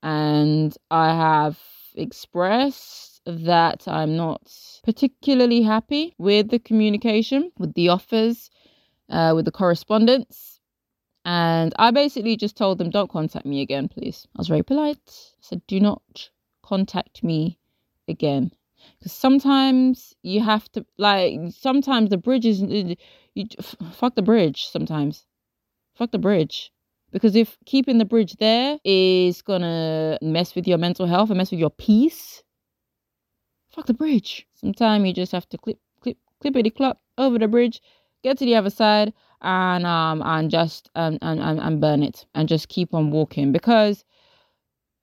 and 0.02 0.76
I 0.90 1.14
have 1.14 1.58
expressed 1.94 3.11
that 3.26 3.86
I'm 3.86 4.16
not 4.16 4.52
particularly 4.84 5.62
happy 5.62 6.14
with 6.18 6.50
the 6.50 6.58
communication, 6.58 7.52
with 7.58 7.74
the 7.74 7.88
offers, 7.88 8.50
uh, 9.08 9.32
with 9.34 9.44
the 9.44 9.52
correspondence. 9.52 10.60
And 11.24 11.72
I 11.78 11.92
basically 11.92 12.36
just 12.36 12.56
told 12.56 12.78
them, 12.78 12.90
don't 12.90 13.10
contact 13.10 13.46
me 13.46 13.62
again, 13.62 13.88
please. 13.88 14.26
I 14.36 14.40
was 14.40 14.48
very 14.48 14.62
polite. 14.62 14.98
I 15.06 15.40
said, 15.40 15.62
do 15.68 15.78
not 15.78 16.30
contact 16.62 17.22
me 17.22 17.58
again. 18.08 18.50
Because 18.98 19.12
sometimes 19.12 20.14
you 20.22 20.40
have 20.40 20.70
to, 20.72 20.84
like, 20.98 21.38
sometimes 21.50 22.10
the 22.10 22.16
bridge 22.16 22.44
is, 22.44 22.60
you, 23.34 23.46
fuck 23.92 24.16
the 24.16 24.22
bridge 24.22 24.66
sometimes. 24.66 25.24
Fuck 25.94 26.10
the 26.10 26.18
bridge. 26.18 26.72
Because 27.12 27.36
if 27.36 27.58
keeping 27.66 27.98
the 27.98 28.04
bridge 28.04 28.36
there 28.36 28.78
is 28.84 29.42
gonna 29.42 30.18
mess 30.22 30.54
with 30.54 30.66
your 30.66 30.78
mental 30.78 31.06
health 31.06 31.30
and 31.30 31.38
mess 31.38 31.50
with 31.50 31.60
your 31.60 31.70
peace, 31.70 32.42
fuck 33.72 33.86
the 33.86 33.94
bridge. 33.94 34.46
Sometimes 34.54 35.06
you 35.06 35.12
just 35.12 35.32
have 35.32 35.48
to 35.50 35.58
clip, 35.58 35.78
clip, 36.00 36.18
clippity 36.42 36.74
clop 36.74 37.00
over 37.18 37.38
the 37.38 37.48
bridge, 37.48 37.80
get 38.22 38.38
to 38.38 38.44
the 38.44 38.54
other 38.54 38.70
side, 38.70 39.12
and 39.40 39.84
um 39.86 40.22
and 40.22 40.50
just 40.50 40.90
um 40.94 41.18
and, 41.20 41.40
and, 41.40 41.60
and 41.60 41.80
burn 41.80 42.02
it 42.02 42.26
and 42.34 42.48
just 42.48 42.68
keep 42.68 42.94
on 42.94 43.10
walking 43.10 43.50
because 43.52 44.04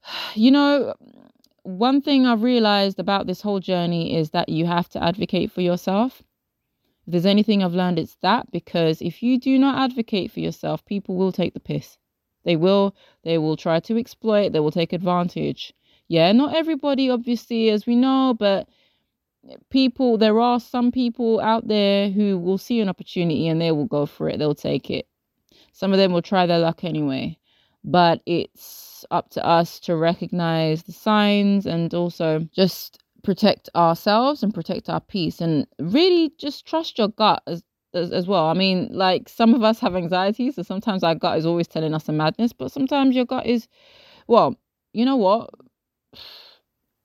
you 0.34 0.50
know 0.52 0.94
one 1.64 2.02
thing 2.02 2.26
I've 2.26 2.42
realized 2.42 3.00
about 3.00 3.28
this 3.28 3.42
whole 3.42 3.60
journey 3.60 4.18
is 4.18 4.32
that 4.32 4.50
you 4.50 4.66
have 4.66 4.90
to 4.90 5.04
advocate 5.04 5.52
for 5.52 5.62
yourself. 5.62 6.24
If 7.06 7.12
there's 7.12 7.26
anything 7.26 7.64
I've 7.64 7.74
learned, 7.74 8.00
it's 8.00 8.16
that 8.22 8.52
because 8.52 9.02
if 9.02 9.22
you 9.22 9.40
do 9.40 9.60
not 9.60 9.78
advocate 9.78 10.32
for 10.32 10.40
yourself, 10.40 10.86
people 10.86 11.16
will 11.16 11.32
take 11.32 11.54
the 11.54 11.60
piss. 11.60 11.98
They 12.44 12.56
will, 12.56 12.96
they 13.24 13.38
will 13.38 13.58
try 13.58 13.80
to 13.82 13.98
exploit, 13.98 14.54
they 14.54 14.60
will 14.60 14.72
take 14.72 14.94
advantage. 14.94 15.74
Yeah, 16.10 16.32
not 16.34 16.56
everybody, 16.56 17.10
obviously, 17.10 17.70
as 17.70 17.86
we 17.86 17.96
know, 17.96 18.36
but 18.38 18.68
people, 19.70 20.18
there 20.18 20.40
are 20.40 20.60
some 20.60 20.92
people 20.92 21.40
out 21.40 21.68
there 21.68 22.10
who 22.10 22.38
will 22.38 22.58
see 22.58 22.82
an 22.82 22.90
opportunity 22.90 23.48
and 23.48 23.62
they 23.62 23.72
will 23.72 23.86
go 23.86 24.06
for 24.06 24.30
it, 24.30 24.40
they'll 24.40 24.56
take 24.56 24.90
it. 24.90 25.08
Some 25.74 25.92
of 25.94 25.98
them 25.98 26.12
will 26.12 26.22
try 26.22 26.46
their 26.46 26.60
luck 26.60 26.84
anyway, 26.84 27.38
but 27.84 28.22
it's 28.26 29.06
up 29.12 29.30
to 29.32 29.46
us 29.46 29.80
to 29.82 29.96
recognize 29.96 30.84
the 30.84 30.92
signs 30.92 31.66
and 31.66 31.94
also 31.94 32.48
just 32.54 33.00
protect 33.24 33.70
ourselves 33.76 34.44
and 34.44 34.54
protect 34.54 34.90
our 34.90 35.02
peace 35.02 35.42
and 35.42 35.68
really 35.80 36.34
just 36.40 36.66
trust 36.66 36.98
your 36.98 37.10
gut 37.10 37.44
as 37.48 37.64
as, 37.94 38.12
as 38.12 38.28
well. 38.28 38.46
I 38.46 38.54
mean, 38.54 38.90
like 38.92 39.30
some 39.30 39.56
of 39.56 39.64
us 39.64 39.80
have 39.80 39.96
anxiety, 39.96 40.52
so 40.52 40.62
sometimes 40.64 41.04
our 41.04 41.16
gut 41.16 41.40
is 41.40 41.46
always 41.46 41.68
telling 41.68 41.94
us 41.96 42.08
a 42.08 42.14
madness, 42.14 42.54
but 42.54 42.72
sometimes 42.72 43.16
your 43.16 43.26
gut 43.26 43.48
is, 43.48 43.68
well, 44.28 44.56
you 44.94 45.06
know 45.06 45.18
what? 45.18 45.50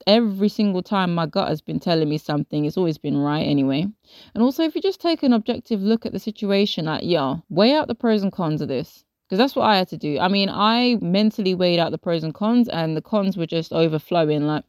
Every 0.06 0.48
single 0.48 0.82
time 0.82 1.14
my 1.14 1.26
gut 1.26 1.48
has 1.48 1.60
been 1.60 1.80
telling 1.80 2.08
me 2.08 2.18
something, 2.18 2.64
it's 2.64 2.76
always 2.76 2.98
been 2.98 3.16
right 3.16 3.42
anyway. 3.42 3.86
And 4.34 4.42
also, 4.42 4.62
if 4.62 4.74
you 4.74 4.82
just 4.82 5.00
take 5.00 5.22
an 5.22 5.32
objective 5.32 5.80
look 5.80 6.04
at 6.06 6.12
the 6.12 6.18
situation, 6.18 6.86
like, 6.86 7.02
yeah, 7.04 7.36
weigh 7.48 7.74
out 7.74 7.88
the 7.88 7.94
pros 7.94 8.22
and 8.22 8.32
cons 8.32 8.60
of 8.60 8.68
this. 8.68 9.04
Because 9.26 9.38
that's 9.38 9.56
what 9.56 9.64
I 9.64 9.76
had 9.76 9.88
to 9.88 9.96
do. 9.96 10.18
I 10.18 10.28
mean, 10.28 10.50
I 10.50 10.98
mentally 11.00 11.54
weighed 11.54 11.78
out 11.78 11.92
the 11.92 11.98
pros 11.98 12.22
and 12.22 12.34
cons, 12.34 12.68
and 12.68 12.96
the 12.96 13.02
cons 13.02 13.36
were 13.36 13.46
just 13.46 13.72
overflowing. 13.72 14.46
Like, 14.46 14.64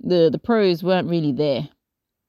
the, 0.00 0.30
the 0.30 0.38
pros 0.38 0.82
weren't 0.82 1.08
really 1.08 1.32
there. 1.32 1.68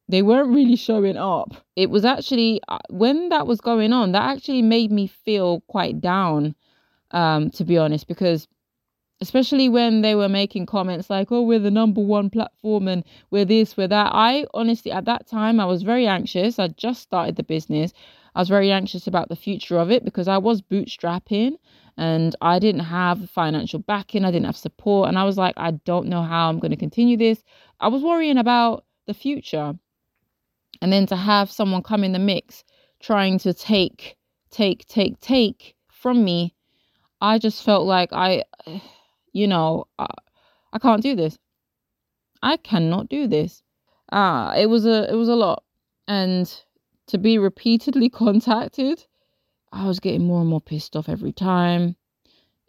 They 0.09 0.21
weren't 0.21 0.49
really 0.53 0.75
showing 0.75 1.17
up. 1.17 1.55
It 1.75 1.89
was 1.89 2.03
actually, 2.03 2.61
uh, 2.67 2.79
when 2.89 3.29
that 3.29 3.47
was 3.47 3.61
going 3.61 3.93
on, 3.93 4.11
that 4.11 4.35
actually 4.35 4.61
made 4.61 4.91
me 4.91 5.07
feel 5.07 5.61
quite 5.67 6.01
down, 6.01 6.55
um, 7.11 7.49
to 7.51 7.63
be 7.63 7.77
honest, 7.77 8.07
because 8.07 8.47
especially 9.21 9.69
when 9.69 10.01
they 10.01 10.15
were 10.15 10.29
making 10.29 10.65
comments 10.65 11.09
like, 11.09 11.31
oh, 11.31 11.41
we're 11.41 11.59
the 11.59 11.71
number 11.71 12.01
one 12.01 12.29
platform 12.29 12.87
and 12.87 13.03
we're 13.31 13.45
this, 13.45 13.77
we're 13.77 13.87
that. 13.87 14.11
I 14.13 14.45
honestly, 14.53 14.91
at 14.91 15.05
that 15.05 15.27
time, 15.27 15.59
I 15.59 15.65
was 15.65 15.83
very 15.83 16.05
anxious. 16.05 16.59
I 16.59 16.67
just 16.69 17.01
started 17.01 17.35
the 17.35 17.43
business. 17.43 17.93
I 18.35 18.39
was 18.39 18.49
very 18.49 18.71
anxious 18.71 19.07
about 19.07 19.29
the 19.29 19.35
future 19.35 19.77
of 19.77 19.89
it 19.89 20.03
because 20.03 20.27
I 20.27 20.37
was 20.37 20.61
bootstrapping 20.61 21.55
and 21.97 22.35
I 22.41 22.59
didn't 22.59 22.81
have 22.81 23.29
financial 23.29 23.79
backing. 23.79 24.25
I 24.25 24.31
didn't 24.31 24.47
have 24.47 24.57
support. 24.57 25.07
And 25.07 25.17
I 25.17 25.23
was 25.23 25.37
like, 25.37 25.53
I 25.55 25.71
don't 25.71 26.07
know 26.07 26.21
how 26.21 26.49
I'm 26.49 26.59
going 26.59 26.71
to 26.71 26.77
continue 26.77 27.15
this. 27.15 27.41
I 27.79 27.87
was 27.87 28.03
worrying 28.03 28.37
about 28.37 28.83
the 29.07 29.13
future. 29.13 29.73
And 30.81 30.91
then 30.91 31.05
to 31.07 31.15
have 31.15 31.49
someone 31.49 31.83
come 31.83 32.03
in 32.03 32.11
the 32.11 32.19
mix 32.19 32.65
trying 32.99 33.39
to 33.39 33.53
take, 33.53 34.17
take, 34.51 34.85
take, 34.87 35.19
take 35.21 35.75
from 35.89 36.25
me, 36.25 36.53
I 37.21 37.39
just 37.39 37.63
felt 37.63 37.85
like 37.85 38.11
I 38.11 38.43
you 39.35 39.47
know, 39.47 39.85
I, 39.99 40.07
I 40.71 40.79
can't 40.79 41.03
do 41.03 41.13
this. 41.13 41.37
I 42.41 42.55
cannot 42.55 43.09
do 43.09 43.27
this. 43.27 43.61
Ah, 44.11 44.55
it 44.55 44.67
was 44.67 44.85
a 44.85 45.11
it 45.11 45.15
was 45.15 45.27
a 45.27 45.35
lot. 45.35 45.63
And 46.07 46.47
to 47.07 47.17
be 47.17 47.37
repeatedly 47.37 48.09
contacted, 48.23 49.05
I 49.73 49.87
was 49.87 49.99
getting 49.99 50.25
more 50.25 50.39
and 50.39 50.49
more 50.49 50.61
pissed 50.61 50.95
off 50.95 51.09
every 51.09 51.33
time. 51.33 51.97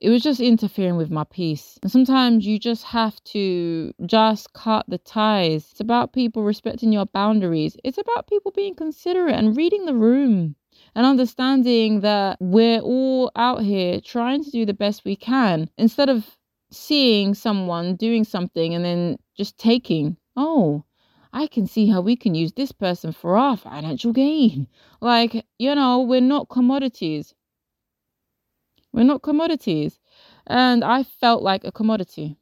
It 0.01 0.11
was 0.11 0.23
just 0.23 0.41
interfering 0.41 0.97
with 0.97 1.11
my 1.11 1.25
peace. 1.25 1.79
And 1.83 1.91
sometimes 1.91 2.45
you 2.45 2.59
just 2.59 2.85
have 2.85 3.23
to 3.25 3.95
just 4.05 4.53
cut 4.53 4.85
the 4.89 4.99
ties. 4.99 5.69
It's 5.71 5.81
about 5.81 6.13
people 6.13 6.43
respecting 6.43 6.93
your 6.93 7.07
boundaries. 7.07 7.77
It's 7.85 7.97
about 7.97 8.29
people 8.29 8.51
being 8.51 8.75
considerate 8.75 9.37
and 9.37 9.57
reading 9.57 9.87
the 9.87 9.95
room 9.95 10.57
and 10.95 11.07
understanding 11.07 12.01
that 12.01 12.39
we're 12.41 12.81
all 12.81 13.31
out 13.37 13.63
here 13.63 14.01
trying 14.01 14.43
to 14.45 14.51
do 14.51 14.67
the 14.67 14.75
best 14.75 15.05
we 15.05 15.17
can 15.17 15.71
instead 15.79 16.09
of 16.11 16.37
seeing 16.71 17.35
someone 17.35 17.97
doing 17.97 18.25
something 18.25 18.75
and 18.75 18.85
then 18.85 19.19
just 19.37 19.59
taking, 19.59 20.17
oh, 20.37 20.85
I 21.33 21.47
can 21.47 21.67
see 21.67 21.87
how 21.89 22.01
we 22.01 22.17
can 22.17 22.35
use 22.35 22.53
this 22.53 22.73
person 22.73 23.13
for 23.13 23.37
our 23.37 23.57
financial 23.57 24.13
gain. 24.13 24.69
Like, 25.01 25.45
you 25.59 25.75
know, 25.75 26.01
we're 26.01 26.21
not 26.21 26.49
commodities. 26.49 27.35
We're 28.93 29.05
not 29.05 29.23
commodities. 29.23 30.01
And 30.47 30.83
I 30.83 31.03
felt 31.03 31.43
like 31.43 31.65
a 31.65 31.73
commodity. 31.73 32.37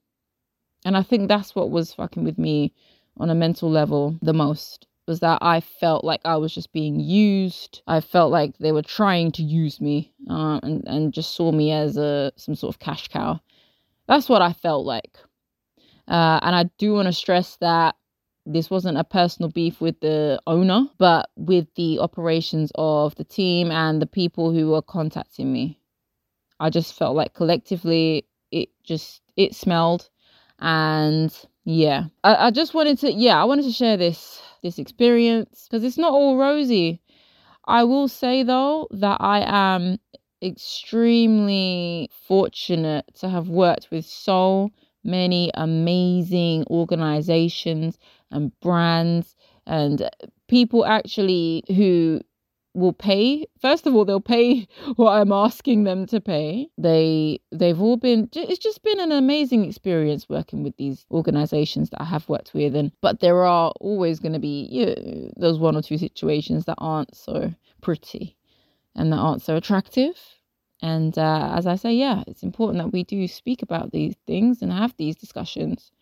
And 0.85 0.97
I 0.97 1.03
think 1.03 1.29
that's 1.29 1.55
what 1.55 1.71
was 1.71 1.95
fucking 1.95 2.25
with 2.25 2.39
me 2.39 2.73
on 3.17 3.31
a 3.31 3.35
mental 3.35 3.71
level 3.71 4.19
the 4.23 4.35
most 4.35 4.87
was 5.07 5.21
that 5.21 5.39
I 5.43 5.61
felt 5.61 6.05
like 6.05 6.21
I 6.25 6.37
was 6.37 6.55
just 6.55 6.73
being 6.73 6.99
used. 7.01 7.83
I 7.87 8.01
felt 8.01 8.31
like 8.31 8.57
they 8.59 8.73
were 8.73 8.83
trying 8.83 9.33
to 9.33 9.43
use 9.43 9.81
me 9.81 10.13
uh, 10.31 10.61
and, 10.63 10.83
and 10.87 11.13
just 11.13 11.35
saw 11.35 11.53
me 11.53 11.73
as 11.73 11.97
a 11.97 12.33
some 12.37 12.55
sort 12.55 12.75
of 12.75 12.79
cash 12.79 13.09
cow. 13.09 13.41
That's 14.07 14.29
what 14.29 14.43
I 14.43 14.53
felt 14.53 14.87
like. 14.87 15.19
Uh, 16.09 16.39
and 16.43 16.55
I 16.55 16.65
do 16.79 16.95
want 16.95 17.07
to 17.07 17.13
stress 17.13 17.57
that 17.57 17.97
this 18.47 18.71
wasn't 18.71 18.99
a 18.99 19.05
personal 19.05 19.51
beef 19.51 19.81
with 19.81 19.99
the 20.01 20.39
owner, 20.47 20.87
but 20.99 21.31
with 21.37 21.67
the 21.77 21.99
operations 21.99 22.71
of 22.75 23.15
the 23.15 23.25
team 23.25 23.71
and 23.71 24.03
the 24.03 24.07
people 24.07 24.53
who 24.53 24.71
were 24.71 24.83
contacting 24.83 25.53
me. 25.53 25.81
I 26.61 26.71
just 26.71 26.95
felt 26.95 27.17
like 27.17 27.35
collectively 27.35 28.27
it 28.51 28.69
just 28.85 29.21
it 29.37 29.55
smelled 29.55 30.09
and 30.61 31.35
yeah 31.65 32.05
I, 32.23 32.47
I 32.47 32.51
just 32.51 32.75
wanted 32.75 32.99
to 33.01 33.13
yeah 33.13 33.41
i 33.41 33.45
wanted 33.45 33.65
to 33.65 33.73
share 33.73 33.97
this 33.97 34.41
this 34.63 34.79
experience 34.79 35.67
because 35.69 35.83
it's 35.85 35.99
not 35.99 36.13
all 36.13 36.37
rosy 36.37 37.03
i 37.67 37.83
will 37.85 38.09
say 38.09 38.43
though 38.45 38.87
that 38.93 39.19
i 39.21 39.41
am 39.47 39.99
extremely 40.45 42.11
fortunate 42.27 43.07
to 43.15 43.29
have 43.29 43.49
worked 43.49 43.89
with 43.91 44.05
so 44.05 44.71
many 45.03 45.51
amazing 45.55 46.65
organizations 46.71 47.99
and 48.31 48.59
brands 48.61 49.37
and 49.67 50.09
people 50.49 50.85
actually 50.85 51.63
who 51.69 52.21
will 52.75 52.93
pay. 52.93 53.47
First 53.61 53.87
of 53.87 53.95
all 53.95 54.05
they'll 54.05 54.21
pay 54.21 54.67
what 54.97 55.13
i'm 55.13 55.33
asking 55.33 55.85
them 55.85 56.07
to 56.07 56.21
pay. 56.21 56.69
They 56.77 57.41
they've 57.53 57.81
all 57.81 57.97
been 57.97 58.29
it's 58.33 58.59
just 58.59 58.83
been 58.83 59.01
an 59.01 59.13
amazing 59.13 59.65
experience 59.65 60.29
working 60.29 60.63
with 60.65 60.77
these 60.77 61.07
organizations 61.11 61.91
that 61.91 62.03
i 62.03 62.05
have 62.05 62.29
worked 62.29 62.53
with 62.53 62.75
and 62.75 62.91
but 63.01 63.21
there 63.21 63.45
are 63.45 63.73
always 63.81 64.19
going 64.19 64.33
to 64.33 64.39
be 64.39 64.69
you 64.71 64.87
know, 64.87 65.31
those 65.37 65.59
one 65.59 65.77
or 65.77 65.83
two 65.83 65.99
situations 65.99 66.65
that 66.65 66.77
aren't 66.79 67.15
so 67.15 67.55
pretty 67.81 68.37
and 68.97 69.13
that 69.13 69.17
aren't 69.17 69.43
so 69.43 69.57
attractive 69.57 70.17
and 70.85 71.17
uh, 71.17 71.55
as 71.55 71.67
I 71.67 71.77
say, 71.77 71.95
yeah, 71.95 72.23
it's 72.27 72.43
important 72.43 72.85
that 72.85 72.93
we 72.93 73.05
do 73.05 73.27
speak 73.27 73.63
about 73.63 73.91
these 73.91 74.17
things 74.27 74.61
and 74.61 74.71
have 74.71 74.95
these 74.99 75.17
discussions 75.17 75.93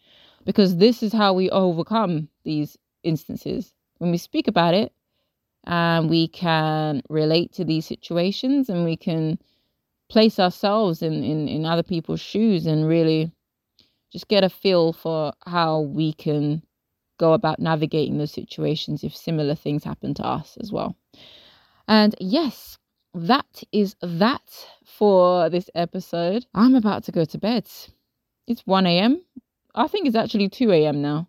because 0.45 0.79
this 0.79 1.05
is 1.05 1.13
how 1.13 1.33
we 1.35 1.49
overcome 1.51 2.29
these 2.43 2.77
instances. 3.05 3.73
When 3.99 4.11
we 4.11 4.19
speak 4.19 4.49
about 4.49 4.75
it 4.75 4.93
and 5.65 6.11
we 6.11 6.27
can 6.27 7.03
relate 7.09 7.53
to 7.53 7.65
these 7.65 7.87
situations 7.87 8.69
and 8.69 8.85
we 8.85 8.97
can 8.97 9.39
place 10.09 10.41
ourselves 10.41 11.01
in, 11.01 11.23
in, 11.23 11.47
in 11.47 11.65
other 11.65 11.85
people's 11.85 12.21
shoes 12.21 12.67
and 12.67 12.89
really 12.89 13.31
just 14.11 14.27
get 14.27 14.43
a 14.43 14.51
feel 14.51 14.93
for 14.93 15.33
how 15.47 15.83
we 15.83 16.13
can 16.13 16.61
go 17.19 17.35
about 17.35 17.61
navigating 17.61 18.19
those 18.19 18.33
situations 18.33 19.05
if 19.05 19.17
similar 19.17 19.55
things 19.55 19.85
happen 19.85 20.13
to 20.15 20.27
us 20.27 20.57
as 20.61 20.73
well. 20.73 20.97
And 21.87 22.17
yes, 22.19 22.79
that 23.15 23.63
is 23.73 23.97
that 24.01 24.67
for 24.85 25.49
this 25.51 25.69
episode. 25.75 26.47
I'm 26.55 26.75
about 26.75 27.05
to 27.05 27.13
go 27.13 27.25
to 27.25 27.39
bed. 27.39 27.69
It's 28.47 28.67
1 28.67 28.87
a.m. 28.87 29.23
I 29.75 29.89
think 29.89 30.07
it's 30.07 30.17
actually 30.17 30.49
2 30.49 30.73
a.m. 30.73 31.03
now. 31.03 31.29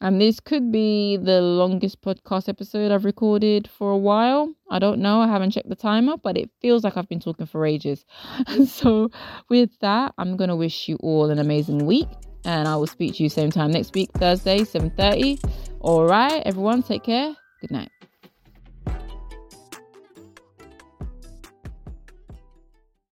And 0.00 0.20
this 0.20 0.40
could 0.40 0.70
be 0.70 1.16
the 1.16 1.40
longest 1.40 2.02
podcast 2.02 2.50
episode 2.50 2.92
I've 2.92 3.06
recorded 3.06 3.66
for 3.66 3.90
a 3.90 3.96
while. 3.96 4.54
I 4.70 4.78
don't 4.78 5.00
know. 5.00 5.20
I 5.20 5.26
haven't 5.26 5.52
checked 5.52 5.70
the 5.70 5.74
timer, 5.74 6.16
but 6.18 6.36
it 6.36 6.50
feels 6.60 6.84
like 6.84 6.98
I've 6.98 7.08
been 7.08 7.20
talking 7.20 7.46
for 7.46 7.64
ages. 7.64 8.04
so, 8.66 9.10
with 9.48 9.70
that, 9.80 10.12
I'm 10.18 10.36
going 10.36 10.50
to 10.50 10.56
wish 10.56 10.86
you 10.86 10.96
all 10.96 11.30
an 11.30 11.38
amazing 11.38 11.86
week. 11.86 12.08
And 12.44 12.68
I 12.68 12.76
will 12.76 12.86
speak 12.86 13.14
to 13.14 13.22
you 13.22 13.28
same 13.28 13.50
time 13.50 13.70
next 13.70 13.94
week, 13.94 14.10
Thursday, 14.14 14.60
7.30. 14.60 15.42
All 15.80 16.06
right, 16.06 16.42
everyone, 16.44 16.82
take 16.82 17.02
care. 17.02 17.34
Good 17.62 17.70
night. 17.70 17.90